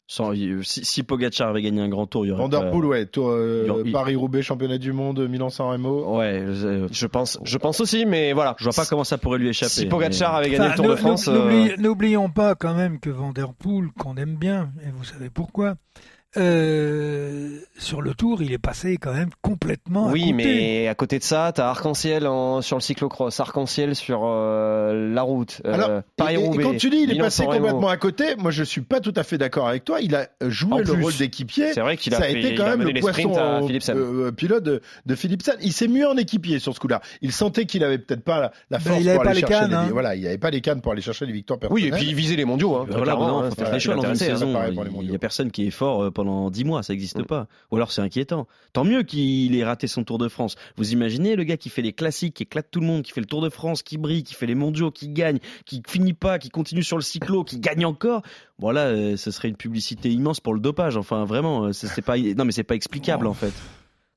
[0.07, 2.59] Sans- il- si, si Pogacar avait gagné un grand tour, il y aurait Van Der
[2.63, 6.17] pas- Poel, ouais, tour, euh, il aurait- Paris-Roubaix, championnat du monde, Milan-San Remo.
[6.17, 8.55] Ouais, je, Je pense, je pense aussi, mais voilà.
[8.59, 9.71] je vois pas comment ça pourrait lui échapper.
[9.71, 12.99] Si Pogacar mais- avait gagné Enfin, le Tour de France, euh, N'oublions pas quand même
[12.99, 15.75] que Van Der Poel, qu'on aime bien, et vous savez pourquoi,
[16.37, 20.33] euh, sur le tour, il est passé quand même complètement à Oui, côté.
[20.33, 25.21] mais à côté de ça, t'as arc-en-ciel en- sur le cyclocross, arc-en-ciel sur euh, la
[25.23, 26.63] route, euh, Alors, et- et, Paris-Roubaix.
[26.63, 29.23] quand tu dis il est passé complètement à côté, moi je suis pas tout à
[29.23, 29.99] fait d'accord avec toi.
[30.01, 31.73] Il a joué En le plus, rôle d'équipier.
[31.73, 33.61] c'est vrai qu'il a Ça a fait- été quand même le poisson à
[33.95, 35.55] euh, pilote de, de Philipsen.
[35.61, 37.01] Il s'est mieux en équipier sur ce coup-là.
[37.21, 39.41] Il sentait qu'il avait peut-être pas la, la Ben, force il avait pour pas aller
[39.41, 39.89] les chercher cannes, les, hein.
[39.91, 42.15] voilà, il avait pas les cannes pour aller chercher les victoires Oui, et puis il
[42.15, 42.75] visait les mondiaux.
[42.75, 44.31] Hein, Voilà, clairement, non, hein, faut c'était faire les ce qui choix dans une l'intéressait,
[44.33, 44.37] hein.
[44.37, 44.53] saison.
[44.53, 47.19] pareil pour les Il y a personne qui est fort pendant 10 mois, ça n'existe
[47.19, 47.25] Mm.
[47.25, 47.47] pas.
[47.71, 48.47] Ou alors c'est inquiétant.
[48.73, 50.55] Tant mieux qu'il ait raté son Tour de France.
[50.77, 53.21] Vous imaginez le gars qui fait les classiques, qui éclate tout le monde, qui fait
[53.21, 56.37] le Tour de France, qui brille, qui fait les mondiaux, qui gagne, qui finit pas,
[56.39, 58.21] qui continue sur le cyclo, qui gagne encore.
[58.59, 60.95] Voilà, euh, ce serait une publicité immense pour le dopage.
[60.97, 63.53] Enfin, vraiment, euh, c'est pas, non mais c'est pas explicable en fait.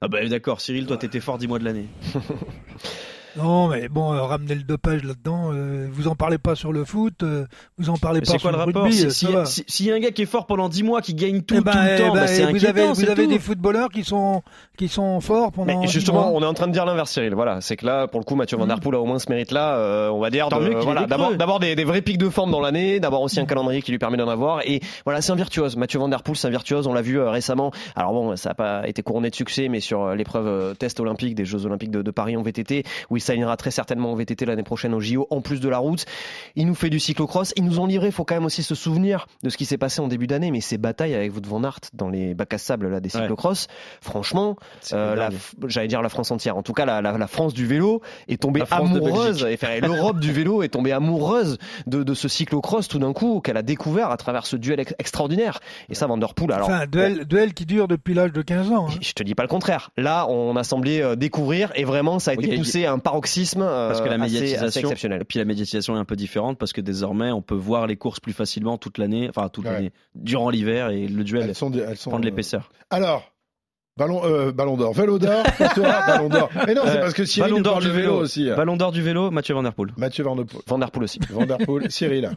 [0.00, 1.86] Ah bah d'accord, Cyril, toi t'étais fort 10 mois de l'année.
[3.36, 6.84] Non, mais bon, euh, ramener le dopage là-dedans, euh, vous en parlez pas sur le
[6.84, 7.46] foot, euh,
[7.78, 9.44] vous en parlez Mais pas sur le le rapport rugby, Si- euh, si- va.
[9.44, 11.56] si- S'il y a un gars qui est fort pendant 10 mois, qui gagne tout,
[11.58, 13.88] Eh ben, tout le eh temps, ben, bah, c'est vous avez, vous avez des footballeurs
[13.88, 14.42] qui sont,
[14.78, 15.80] qui sont forts pendant.
[15.80, 17.34] Mais justement, on est en train de dire l'inverse, Cyril.
[17.34, 19.28] Voilà, c'est que là, pour le coup, Mathieu Van Der Poel a au moins ce
[19.30, 21.06] mérite-là, on va dire, de- voilà,
[21.36, 23.98] d'avoir des, des vrais pics de forme dans l'année, d'avoir aussi un calendrier qui lui
[23.98, 24.60] permet d'en avoir.
[24.64, 25.76] Et voilà, c'est un virtuose.
[25.76, 26.86] Mathieu Van Der Poel, c'est un virtuose.
[26.86, 27.72] On l'a vu récemment.
[27.96, 31.44] Alors bon, ça n'a pas été couronné de succès, mais sur l'épreuve test olympique des
[31.44, 34.62] Jeux Olympiques de, de Paris en VTT, où il s'alignera très certainement en VTT l'année
[34.62, 36.04] prochaine au JO, en plus de la route.
[36.56, 37.52] Il nous fait du cyclocross.
[37.56, 38.06] Ils nous ont livré.
[38.08, 40.50] Il faut quand même aussi se souvenir de ce qui s'est passé en début d'année,
[40.50, 43.20] mais ces batailles avec Wout van Aert dans les bacs à sable là des Ouais.
[43.22, 43.66] cyclocross.
[44.00, 45.30] Franchement, C'est euh,
[45.66, 46.56] j'allais dire la France entière.
[46.56, 50.32] En tout cas, la, la- la France du vélo est tombée amoureuse, et l'Europe du
[50.32, 54.16] vélo est tombée amoureuse de, de ce cyclocross tout d'un coup qu'elle a découvert à
[54.16, 55.60] travers ce duel ex- extraordinaire.
[55.88, 56.68] Et ça, Van Der Poel, alors.
[56.68, 58.86] Enfin, duel, duel qui dure depuis l'âge de 15 ans.
[58.88, 58.94] hein.
[59.00, 59.90] Je te dis pas le contraire.
[59.96, 62.98] Là, on a semblé euh, découvrir et vraiment, ça a été a- poussé à un
[63.14, 65.22] paroxysme euh, Parce que la assez- assez, médiatisation, exceptionnel.
[65.22, 67.96] et puis la médiatisation est un peu différente parce que désormais on peut voir les
[67.96, 69.72] courses plus facilement toute l'année, enfin toute Ouais.
[69.72, 72.70] l'année, durant l'hiver et le duel Elles sont, des- elles sont prend de euh, l'épaisseur.
[72.90, 73.30] Alors,
[73.96, 75.42] ballon, euh, ballon d'or, vélo d'or,
[76.06, 76.50] ballon d'or.
[76.66, 78.48] Mais non, c'est parce que Cyril Ballon d'or du vélo vélo aussi.
[78.50, 79.90] Ballon d'or du vélo, Mathieu Van Der Poel.
[79.96, 80.62] Mathieu Van Der Poel.
[80.66, 81.20] Van Der Poel aussi.
[81.30, 82.30] Van Der Poel, Cyril.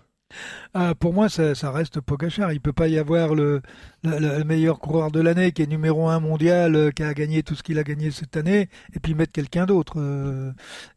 [0.74, 2.52] Ah, pour moi, ça, ça reste Pogachar.
[2.52, 3.62] Il peut pas y avoir le,
[4.04, 7.44] le, le meilleur coureur de l'année qui est numéro un mondial, euh, qui a gagné
[7.44, 9.94] tout ce qu'il a gagné cette année, et puis mettre quelqu'un d'autre.
[9.98, 10.52] euh,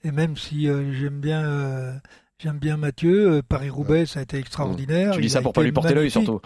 [0.04, 2.00] et même si euh, j'aime bien,
[2.38, 5.12] j'aime bien Mathieu, Paris Roubaix, ça a été extraordinaire.
[5.12, 6.40] Tu dis Il ça pour pas lui porter l'œil surtout.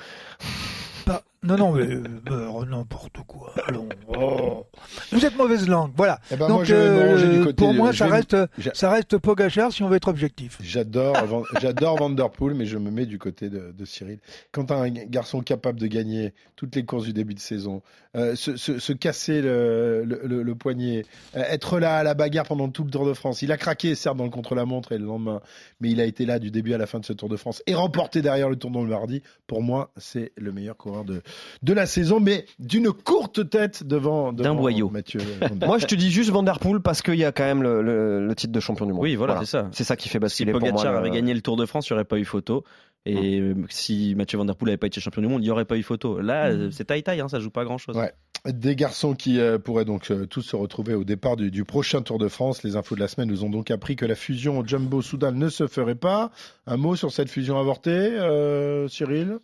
[1.07, 3.53] Pas- Non, non, mais euh, euh, n'importe quoi.
[3.67, 3.89] Allons.
[4.09, 4.65] oh.
[5.13, 6.19] Vous êtes mauvaise langue, voilà.
[6.31, 8.37] Eh ben, Donc, moi, je du euh, côté- pour moi, ça reste,
[8.73, 10.59] ça reste Pogachar si on veut être objectif.
[10.63, 11.15] J'adore,
[11.61, 14.19] j'adore Van Der Poel, mais je me mets du côté de, de Cyril.
[14.53, 17.83] Quand un garçon capable de gagner toutes les courses du début de saison,
[18.17, 21.05] euh, se, se- se casser le, le- le- le poignet,
[21.37, 23.43] euh, être là à la bagarre pendant tout le Tour de France.
[23.43, 25.41] Il a craqué, certes, dans le contre-la-montre et le lendemain,
[25.81, 27.63] mais il a été là du début à la fin de ce Tour de France
[27.67, 29.23] et remporté derrière le Tour de Lombardie.
[29.47, 31.23] Pour moi, c'est le meilleur coureur de,
[31.62, 34.91] de la saison, mais d'une courte tête devant, devant D'un boyau.
[34.91, 35.20] Mathieu.
[35.41, 37.45] Van Der Moi, je te dis juste Van Der Poel parce qu'il y a quand
[37.45, 39.03] même le, le- le titre de champion du monde.
[39.03, 39.68] Oui, voilà, c'est ça.
[39.72, 40.82] C'est ça qui fait Si basculer pour moi.
[40.85, 42.64] Le- avait gagné le Tour de France, il n'y aurait pas eu photo.
[43.07, 45.51] Et euh, si Mathieu Van Der Poel n'avait pas été champion du monde, il n'y
[45.51, 46.20] aurait pas eu photo.
[46.22, 47.97] Là, euh, c'est taille-taille, hein, ça joue pas à grand-chose.
[47.97, 48.12] Ouais.
[48.47, 52.01] Des garçons qui euh, pourraient donc euh, tous se retrouver au départ du, du prochain
[52.03, 52.62] Tour de France.
[52.62, 55.66] Les infos de la semaine nous ont donc appris que la fusion Jumbo-Soudal ne se
[55.66, 56.30] ferait pas.
[56.66, 59.37] Un mot sur cette fusion avortée, euh, Cyril?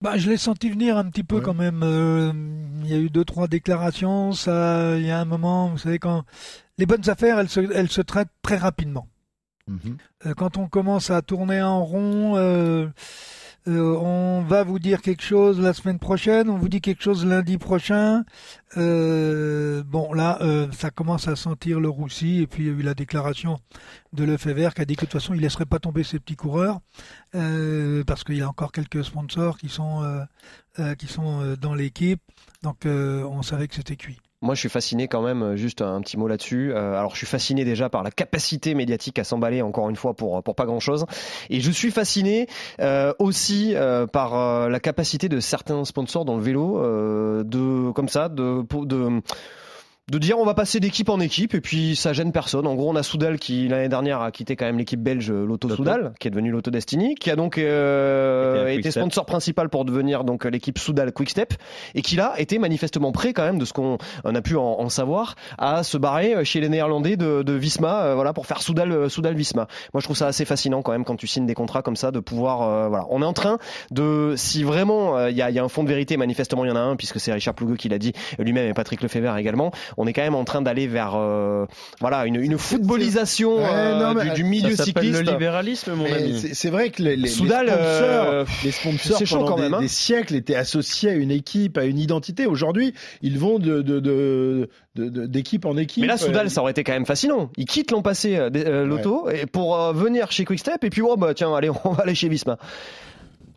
[0.00, 1.42] Bah, je l'ai senti venir un petit peu Ouais.
[1.42, 1.82] quand même.
[1.82, 2.32] euh,
[2.82, 4.32] Il y a eu deux trois déclarations.
[4.32, 6.24] Ça, il y a un moment, vous savez quand
[6.76, 9.08] les bonnes affaires, elles se, elles se traitent très rapidement.
[9.66, 9.96] Mhm.
[10.26, 12.88] Euh, Quand on commence à tourner en rond, euh,
[13.66, 17.24] euh, on va vous dire quelque chose la semaine prochaine, on vous dit quelque chose
[17.24, 18.24] lundi prochain.
[18.76, 22.42] Euh, bon, là, euh, ça commence à sentir le roussi.
[22.42, 23.58] Et puis, il y a eu la déclaration
[24.12, 26.36] de Lefebvre qui a dit que de toute façon, il laisserait pas tomber ses petits
[26.36, 26.80] coureurs
[28.06, 30.26] parce qu'il y a encore quelques sponsors qui sont,
[30.98, 32.20] qui sont dans l'équipe.
[32.62, 34.20] Donc, on savait que c'était cuit.
[34.44, 36.70] Moi, je suis fasciné quand même, euh, juste un petit mot là-dessus.
[36.74, 40.12] Euh, alors, je suis fasciné déjà par la capacité médiatique à s'emballer, encore une fois,
[40.12, 41.06] pour, pour pas grand-chose.
[41.48, 42.46] Et je suis fasciné
[42.78, 47.90] euh, aussi euh, par euh, la capacité de certains sponsors dans le vélo, euh, de
[47.92, 49.22] comme ça, de, de
[50.10, 52.66] de dire on va passer d'équipe en équipe et puis ça gêne personne.
[52.66, 55.68] En gros, on a Soudal qui l'année dernière a quitté quand même l'équipe belge Lotto
[55.70, 60.24] Soudal, qui est devenu Lotto Destiny, qui a donc euh, été sponsor principal pour devenir
[60.24, 61.54] donc l'équipe Soudal Quickstep
[61.94, 64.62] et qui là était manifestement prêt quand même de ce qu'on on a pu en,
[64.62, 68.60] en savoir à se barrer chez les Néerlandais de, de Visma, euh, voilà pour faire
[68.60, 69.68] Soudal euh, Soudal Visma.
[69.94, 72.10] Moi, je trouve ça assez fascinant quand même quand tu signes des contrats comme ça
[72.10, 73.06] de pouvoir euh, voilà.
[73.08, 73.58] On est en train
[73.90, 76.66] de si vraiment euh, il y, a, il y a un fond de vérité, manifestement
[76.66, 79.00] il y en a un puisque c'est Richard Plougueux qui l'a dit lui-même et Patrick
[79.00, 79.72] Lefebvre également.
[79.96, 81.66] On est quand même en train d'aller vers euh,
[82.00, 85.24] voilà une, une footballisation Ouais, euh, non, mais du, du milieu ça s'appelle cycliste.
[85.26, 86.40] le libéralisme, mon Mais ami.
[86.52, 89.68] c'est- vrai que les, les, Soudal, les sponsors, euh, les sponsors c'est chaud pendant quand
[89.68, 89.80] des, hein.
[89.80, 92.46] des siècles étaient associés à une équipe, à une identité.
[92.46, 96.02] Aujourd'hui, ils vont de, de, de, de- de- d'équipe en équipe.
[96.02, 97.50] Mais là, Soudal, Euh, ça aurait été quand même fascinant.
[97.56, 101.16] Il quitte l'an passé euh, l'auto et pour euh, venir chez Quickstep et puis oh
[101.16, 102.58] bah tiens allez on va aller chez Visma.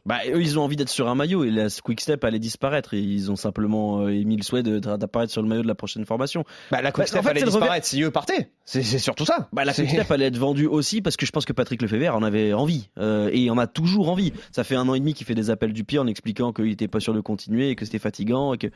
[0.08, 2.94] Bah, eux, ils ont envie d'être sur un maillot et la Quickstep allait disparaître.
[2.96, 5.76] Et ils ont simplement euh, émis le souhait de- d'apparaître sur le maillot de la
[5.76, 6.46] prochaine formation.
[6.72, 8.50] Bah la Quickstep en fait, allait c'est le revers- disparaître si eux partaient.
[8.64, 9.48] C'est, surtout ça.
[9.54, 12.16] Bah, la C'est- Quickstep allait être vendue aussi parce que je pense que Patrick Lefebvre
[12.16, 14.34] en avait envie euh, et il en a toujours envie.
[14.52, 16.72] Ça fait un an et demi qu'il fait des appels du pied en expliquant qu'il
[16.72, 18.68] était pas sûr de continuer et que c'était fatigant et que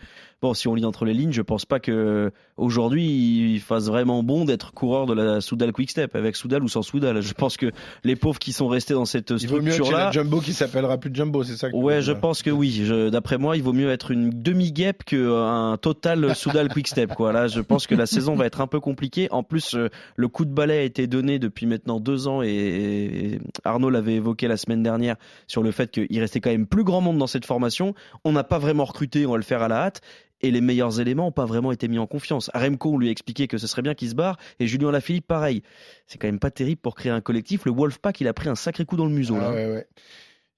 [0.41, 4.23] bon, si on lit entre les lignes, je pense pas que aujourd'hui il fasse vraiment
[4.23, 7.21] bon d'être coureur de la Soudal Quickstep avec Soudal ou sans Soudal.
[7.21, 7.71] Je pense que
[8.03, 10.05] les pauvres qui sont restés dans cette Il vaut mieux là.
[10.05, 12.87] la Jumbo qui s'appellera plus Jumbo, c'est ça que tu Ouais, je pense que oui.
[13.11, 17.13] D'après moi, il vaut mieux être une demi-guêpe qu'un total Soudal Quickstep.
[17.13, 17.31] Quoi.
[17.31, 19.27] Là, je pense que la saison va être un peu compliquée.
[19.31, 22.49] En plus, euh, le coup de balai a été donné depuis maintenant deux ans et,
[22.49, 25.15] et Arnaud l'avait évoqué la semaine dernière
[25.47, 27.93] sur le fait qu'il restait quand même plus grand monde dans cette formation.
[28.23, 30.01] On n'a pas vraiment recruté, on va le faire à la hâte.
[30.43, 32.49] Et les meilleurs éléments n'ont pas vraiment été mis en confiance.
[32.53, 34.37] Remco, on lui a expliqué que ce serait bien qu'il se barre.
[34.59, 35.61] Et Julien Lafilippe, pareil.
[36.07, 37.65] C'est quand même pas terrible pour créer un collectif.
[37.65, 39.37] Le Wolfpack, il a pris un sacré coup dans le museau.
[39.39, 39.51] Ah là.
[39.51, 39.87] ouais, ouais.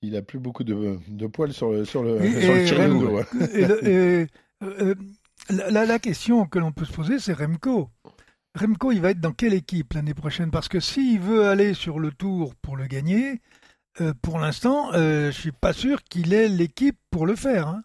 [0.03, 3.25] Il a plus beaucoup de, de poils sur le, sur le, Et- sur et ouais.
[3.83, 4.27] et
[4.61, 4.95] euh,
[5.49, 7.89] la, question que l'on peut se poser, c'est Remco.
[8.53, 10.51] Remco, il va être dans quelle équipe l'année prochaine?
[10.51, 13.41] Parce que s'il veut aller sur le tour pour le gagner,
[14.01, 17.67] euh, pour l'instant, euh, je suis pas sûr qu'il ait l'équipe pour le faire.
[17.69, 17.83] hein.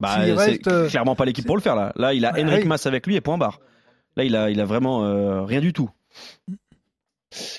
[0.00, 1.92] Bah, reste, euh, clairement pas l'équipe pour le faire là.
[1.96, 2.68] Là, il a Bah, Henrik oui.
[2.68, 3.60] Mas avec lui et point barre.
[4.16, 5.90] Là, il a, il a vraiment euh, rien du tout.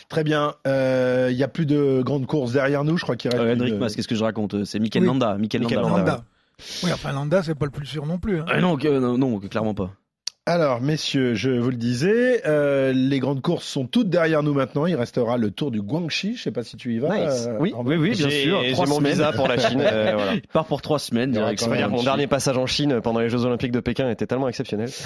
[0.10, 0.54] Très bien.
[0.68, 2.98] Euh, Il y a plus de grandes courses derrière nous.
[2.98, 3.42] Je crois qu'il reste.
[3.42, 5.08] Euh, Henrik Mas, qu'est-ce que je raconte C'est Mikel Oui.
[5.08, 5.38] Landa.
[5.38, 5.76] Mikel Landa.
[5.82, 5.98] Landa.
[5.98, 6.24] Landa.
[6.84, 8.40] Oui, enfin Landa, c'est pas le plus sûr non plus.
[8.40, 8.46] hein.
[8.48, 9.92] Ah non, que- non, clairement pas.
[10.48, 14.86] Alors, messieurs, je vous le disais, euh, les grandes courses sont toutes derrière nous maintenant.
[14.86, 16.36] Il restera le Tour du Guangxi.
[16.38, 17.10] Je sais pas si tu y vas.
[17.18, 17.48] Nice.
[17.48, 17.74] euh, Oui.
[17.84, 18.62] Oui, oui, bien sûr.
[18.64, 20.36] j'ai Trois mon visa pour la Chine, euh, voilà.
[20.36, 21.32] Il part pour trois semaines.
[21.90, 24.90] Mon dernier passage en Chine pendant les Jeux Olympiques de Pékin était tellement exceptionnel.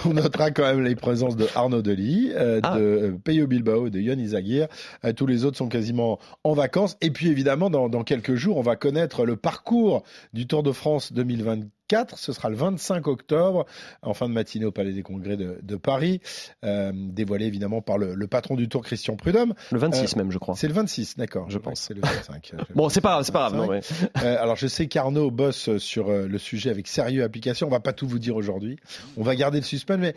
[0.06, 2.78] On notera quand même les présences de Arnaud Delis, euh, Ah.
[2.78, 4.66] de euh, Peyo Bilbao, de Yann Izagir.
[5.04, 6.96] Euh, tous les autres sont quasiment en vacances.
[7.00, 10.72] Et puis évidemment, dans, dans quelques jours, on va connaître le parcours du Tour de
[10.72, 11.68] France 2024.
[12.16, 13.66] Ce sera le 25 octobre,
[14.02, 16.20] en fin de matinée au Palais des Congrès de, de Paris,
[16.64, 19.54] euh, dévoilé évidemment par le, le patron du Tour, Christian Prudhomme.
[19.72, 20.54] Le 26 Euh, même, je crois.
[20.56, 21.48] C'est le 26, d'accord.
[21.50, 21.80] Je pense.
[21.80, 22.52] C'est le 25.
[22.74, 23.56] Bon, c'est pas c'est pas grave.
[23.56, 23.72] Non.
[23.72, 27.66] Euh, alors, je sais qu'Arnaud bosse sur le sujet avec sérieux application.
[27.66, 28.78] On va pas tout vous dire aujourd'hui.
[29.16, 30.14] On va garder le suspense, mais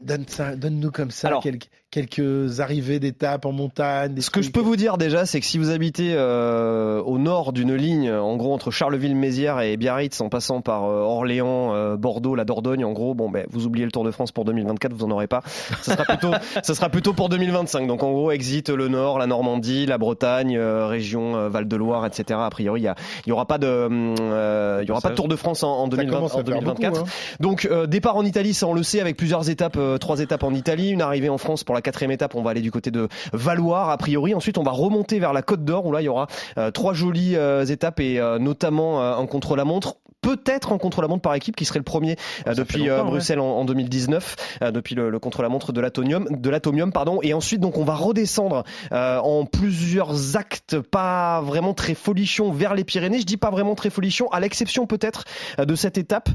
[0.00, 0.26] donne
[0.56, 4.12] donne-nous comme ça Alors- quelques, quelques arrivées d'étapes en montagne.
[4.12, 7.16] des Ce que je peux vous dire déjà, c'est que si vous habitez euh, au
[7.16, 11.96] nord d'une ligne, en gros entre Charleville-Mézières et Biarritz, en passant par euh, Orléans, euh,
[11.96, 14.92] Bordeaux, la Dordogne, en gros, bon, ben, vous oubliez le Tour de France pour 2024,
[14.92, 15.40] vous en aurez pas.
[15.80, 16.32] Ce sera plutôt,
[16.62, 17.86] ce sera plutôt pour 2025.
[17.86, 22.38] Donc en gros, exit le nord, la Normandie, la Bretagne, euh, région euh, Val-de-Loire, etc.
[22.42, 22.92] A priori, il
[23.26, 25.70] y, y aura pas de, euh, il y aura pas de Tour de France en,
[25.70, 26.92] en Ça 2020, commence à en faire 2024.
[26.92, 27.36] beaucoup, hein.
[27.40, 30.42] Donc euh, départ en Italie, ça on le sait, avec plusieurs étapes, euh, trois étapes
[30.42, 32.90] en Italie, une arrivée en France pour la quatrième étape, on va aller du côté
[32.90, 34.34] de Valoir a priori.
[34.34, 36.26] Ensuite, on va remonter vers la Côte d'Or où là il y aura
[36.58, 39.96] euh, trois jolies euh, étapes et euh, notamment un contre-la-montre.
[40.22, 42.16] Peut-être un contre-la-montre par équipe qui serait le premier
[42.48, 43.02] euh, depuis ouais.
[43.04, 47.20] Bruxelles en, en 2019, euh, depuis le, le contre-la-montre de l'atomium, de l'atomium pardon.
[47.22, 52.82] Et ensuite donc on va redescendre en plusieurs actes, pas vraiment très folichons vers les
[52.82, 53.20] Pyrénées.
[53.20, 55.24] Je dis pas vraiment très folichons, à l'exception peut-être
[55.58, 56.28] de cette étape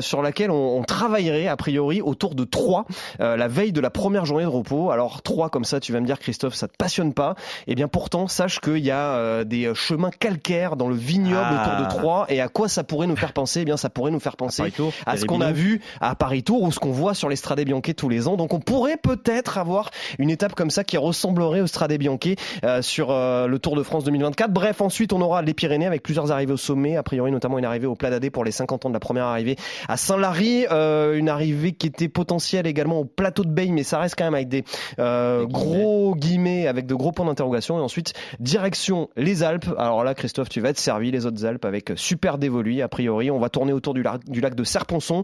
[0.00, 2.86] sur laquelle on, on travaillerait a priori autour de Troyes
[3.20, 4.77] euh, la veille de la première journée de repos.
[4.90, 7.34] Alors Troyes comme ça, tu vas me dire Christophe, ça te passionne pas
[7.66, 11.62] Eh bien pourtant, sache qu'il y a euh, des chemins calcaires dans le vignoble Ah.
[11.62, 13.60] autour de Troyes et à quoi ça pourrait nous faire penser?
[13.62, 16.42] Eh bien ça pourrait nous faire penser Paris-Tour, à ce qu'on a vu à Paris
[16.42, 18.36] Tour ou ce qu'on voit sur les Bianche tous les ans.
[18.36, 22.18] Donc on pourrait peut-être avoir une étape comme ça qui ressemblerait au Strade Bianche
[22.64, 24.50] euh, sur euh, le Tour de France 2024.
[24.52, 27.64] Bref, ensuite on aura les Pyrénées avec plusieurs arrivées au sommet, a priori notamment une
[27.64, 29.56] arrivée au Plat d'Adé pour les 50 ans de la première arrivée
[29.88, 33.98] à Saint-Lary, euh, une arrivée qui était potentielle également au plateau de Beille, mais ça
[33.98, 34.64] reste quand même avec des
[34.98, 37.78] euh, gros guillemets, avec de gros points d'interrogation.
[37.78, 39.66] Et ensuite, direction les Alpes.
[39.78, 43.30] Alors là, Christophe, tu vas être servi, les autres Alpes, avec Super Dévolu, a priori.
[43.30, 45.22] On va tourner autour du lac, du lac de Serponçon.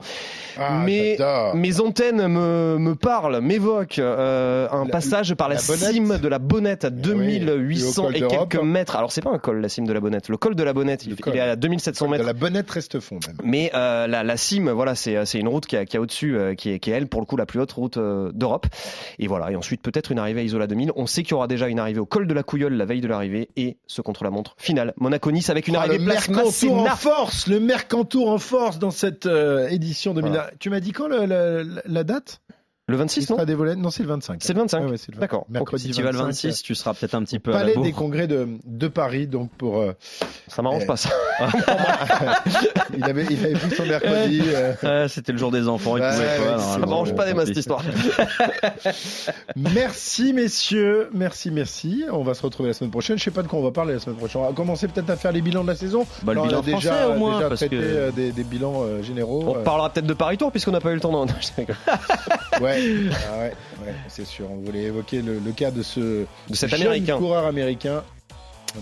[0.59, 1.19] Ah, mais
[1.55, 6.39] mes antennes me, me parlent, m'évoquent euh, un La- passage par la, cime de la
[6.39, 8.97] Bonnette à oui, 2800 et au col et quelques mètres.
[8.97, 10.29] Alors c'est pas un col la cime de la Bonnette.
[10.29, 12.25] Le col de la Bonnette, il, est à 2700 De mètres.
[12.25, 13.37] la bonnette reste fond même.
[13.45, 16.37] Mais euh, la, la cime, voilà, c'est c'est une route qui a, qui a au-dessus,
[16.37, 18.67] euh, qui, est, qui est elle pour le coup la plus haute route euh, d'Europe.
[19.19, 19.34] Et voilà.
[19.51, 20.93] Et ensuite peut-être une arrivée à Isola 2000.
[20.97, 23.01] On sait qu'il y aura déjà une arrivée au col de la Couilleule la veille
[23.01, 26.97] de l'arrivée et ce contre-la-montre finale Monaco-Nice avec une Ah, arrivée le place Mercantour en
[26.97, 30.41] force, le Mercantour en force dans cette euh, édition 2000.
[30.59, 32.41] Tu m'as dit quand le- le- la date?
[32.87, 34.41] Le Il 26 non sera dévoilé Non, c'est le 25.
[34.43, 34.85] C'est le 25.
[34.85, 35.21] Ouais, ouais, c'est le 25.
[35.49, 35.79] D'accord.
[35.79, 37.83] Si tu vas le 25, 26, tu seras peut-être un petit peu à la Palais
[37.83, 39.79] des congrès de, de Paris, donc pour.
[39.79, 39.93] euh,
[40.49, 41.09] Ça m'arrange eh, pas ça.
[42.95, 44.43] il, avait, il avait pris son mercredi.
[44.45, 46.59] euh, Ouais, C'était le jour des enfants, il Ouais, pouvait ouais, pas.
[46.59, 47.83] ça m'arrange pas des masses cette histoire.
[49.57, 52.05] Merci messieurs, merci, merci.
[52.13, 53.19] On va se retrouver la semaine prochaine.
[53.19, 54.43] Je sais pas de quoi on va parler la semaine prochaine.
[54.43, 56.07] On va commencer peut-être à faire les bilans de la saison.
[56.23, 58.11] Bah, le Alors, bilan on a déjà, français, au moins, déjà parce traité que- euh,
[58.11, 59.55] des, des bilans euh, généraux.
[59.59, 61.25] On parlera peut-être de Paris Tour puisqu'on n'a pas eu le temps d'en.
[61.57, 61.77] Rigole.
[62.75, 63.53] Ouais, ah ouais,
[63.87, 64.47] ouais, c'est sûr.
[64.51, 67.19] On voulait évoquer le, le cas de ce De cet jeune Américain.
[67.19, 68.03] coureur américain,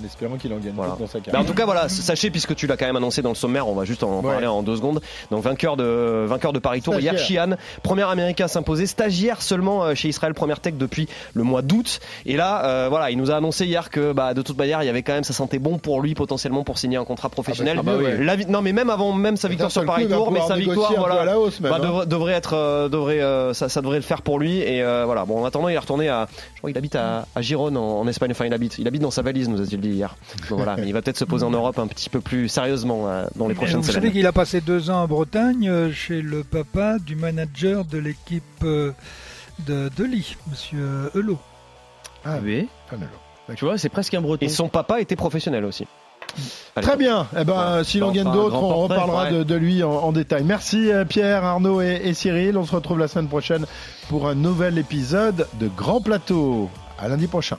[0.00, 0.96] en espérant qu'il en gagne Voilà.
[0.98, 1.40] dans sa Bah, carrière.
[1.42, 3.74] en tout cas, voilà, sachez, puisque tu l'as quand même annoncé dans le sommaire, on
[3.74, 4.30] va juste en Ouais.
[4.30, 5.00] parler en deux secondes.
[5.30, 9.84] Donc, vainqueur de, vainqueur de Paris Tour, hier, Chian, premier américain à s'imposer, stagiaire seulement
[9.84, 12.00] euh, chez Israël Première Tech depuis le mois d'août.
[12.24, 14.86] Et là, euh, voilà, il nous a annoncé hier que, bah, de toute manière, il
[14.86, 17.76] y avait quand même, ça sentait bon pour lui potentiellement pour signer un contrat professionnel.
[17.80, 18.24] Ah bah, mieux, ouais.
[18.24, 20.56] La vi- non, mais même avant, même sa victoire sur Paris il Tour, mais sa
[20.56, 21.84] victoire, voilà, à la hausse, même, bah, hein.
[21.86, 24.58] devrait, devrait être, euh, devrait, euh, ça, ça devrait le faire pour lui.
[24.58, 27.26] Et euh, voilà, bon, en attendant, il est retourné à, je crois qu'il habite à,
[27.34, 28.30] à Gironne en, en Espagne.
[28.30, 30.16] Enfin, il habite, il habite dans sa valise, nous a-t-il dit hier.
[30.48, 33.08] Donc voilà, mais il va peut-être se poser en Europe un petit peu plus sérieusement
[33.08, 34.12] euh, dans les prochaines Vous savez semaines.
[34.12, 38.42] qu'il a passé deux ans en Bretagne euh, chez le papa du manager de l'équipe
[38.64, 38.92] euh,
[39.66, 40.04] de, de
[40.50, 41.38] Monsieur Helot.
[42.24, 42.68] Ah oui.
[43.56, 44.44] Tu vois, c'est presque un breton.
[44.44, 45.86] Et son papa était professionnel aussi.
[46.80, 47.26] Très bien.
[47.38, 49.32] Eh ben, s'il en Enfin, gagne d'autres, on portrait, reparlera ouais.
[49.32, 50.44] de, de lui en, en détail.
[50.44, 52.56] Merci Pierre, Arnaud et, et Cyril.
[52.56, 53.66] On se retrouve la semaine prochaine
[54.08, 56.70] pour un nouvel épisode de Grand Plateau.
[56.98, 57.58] À lundi prochain.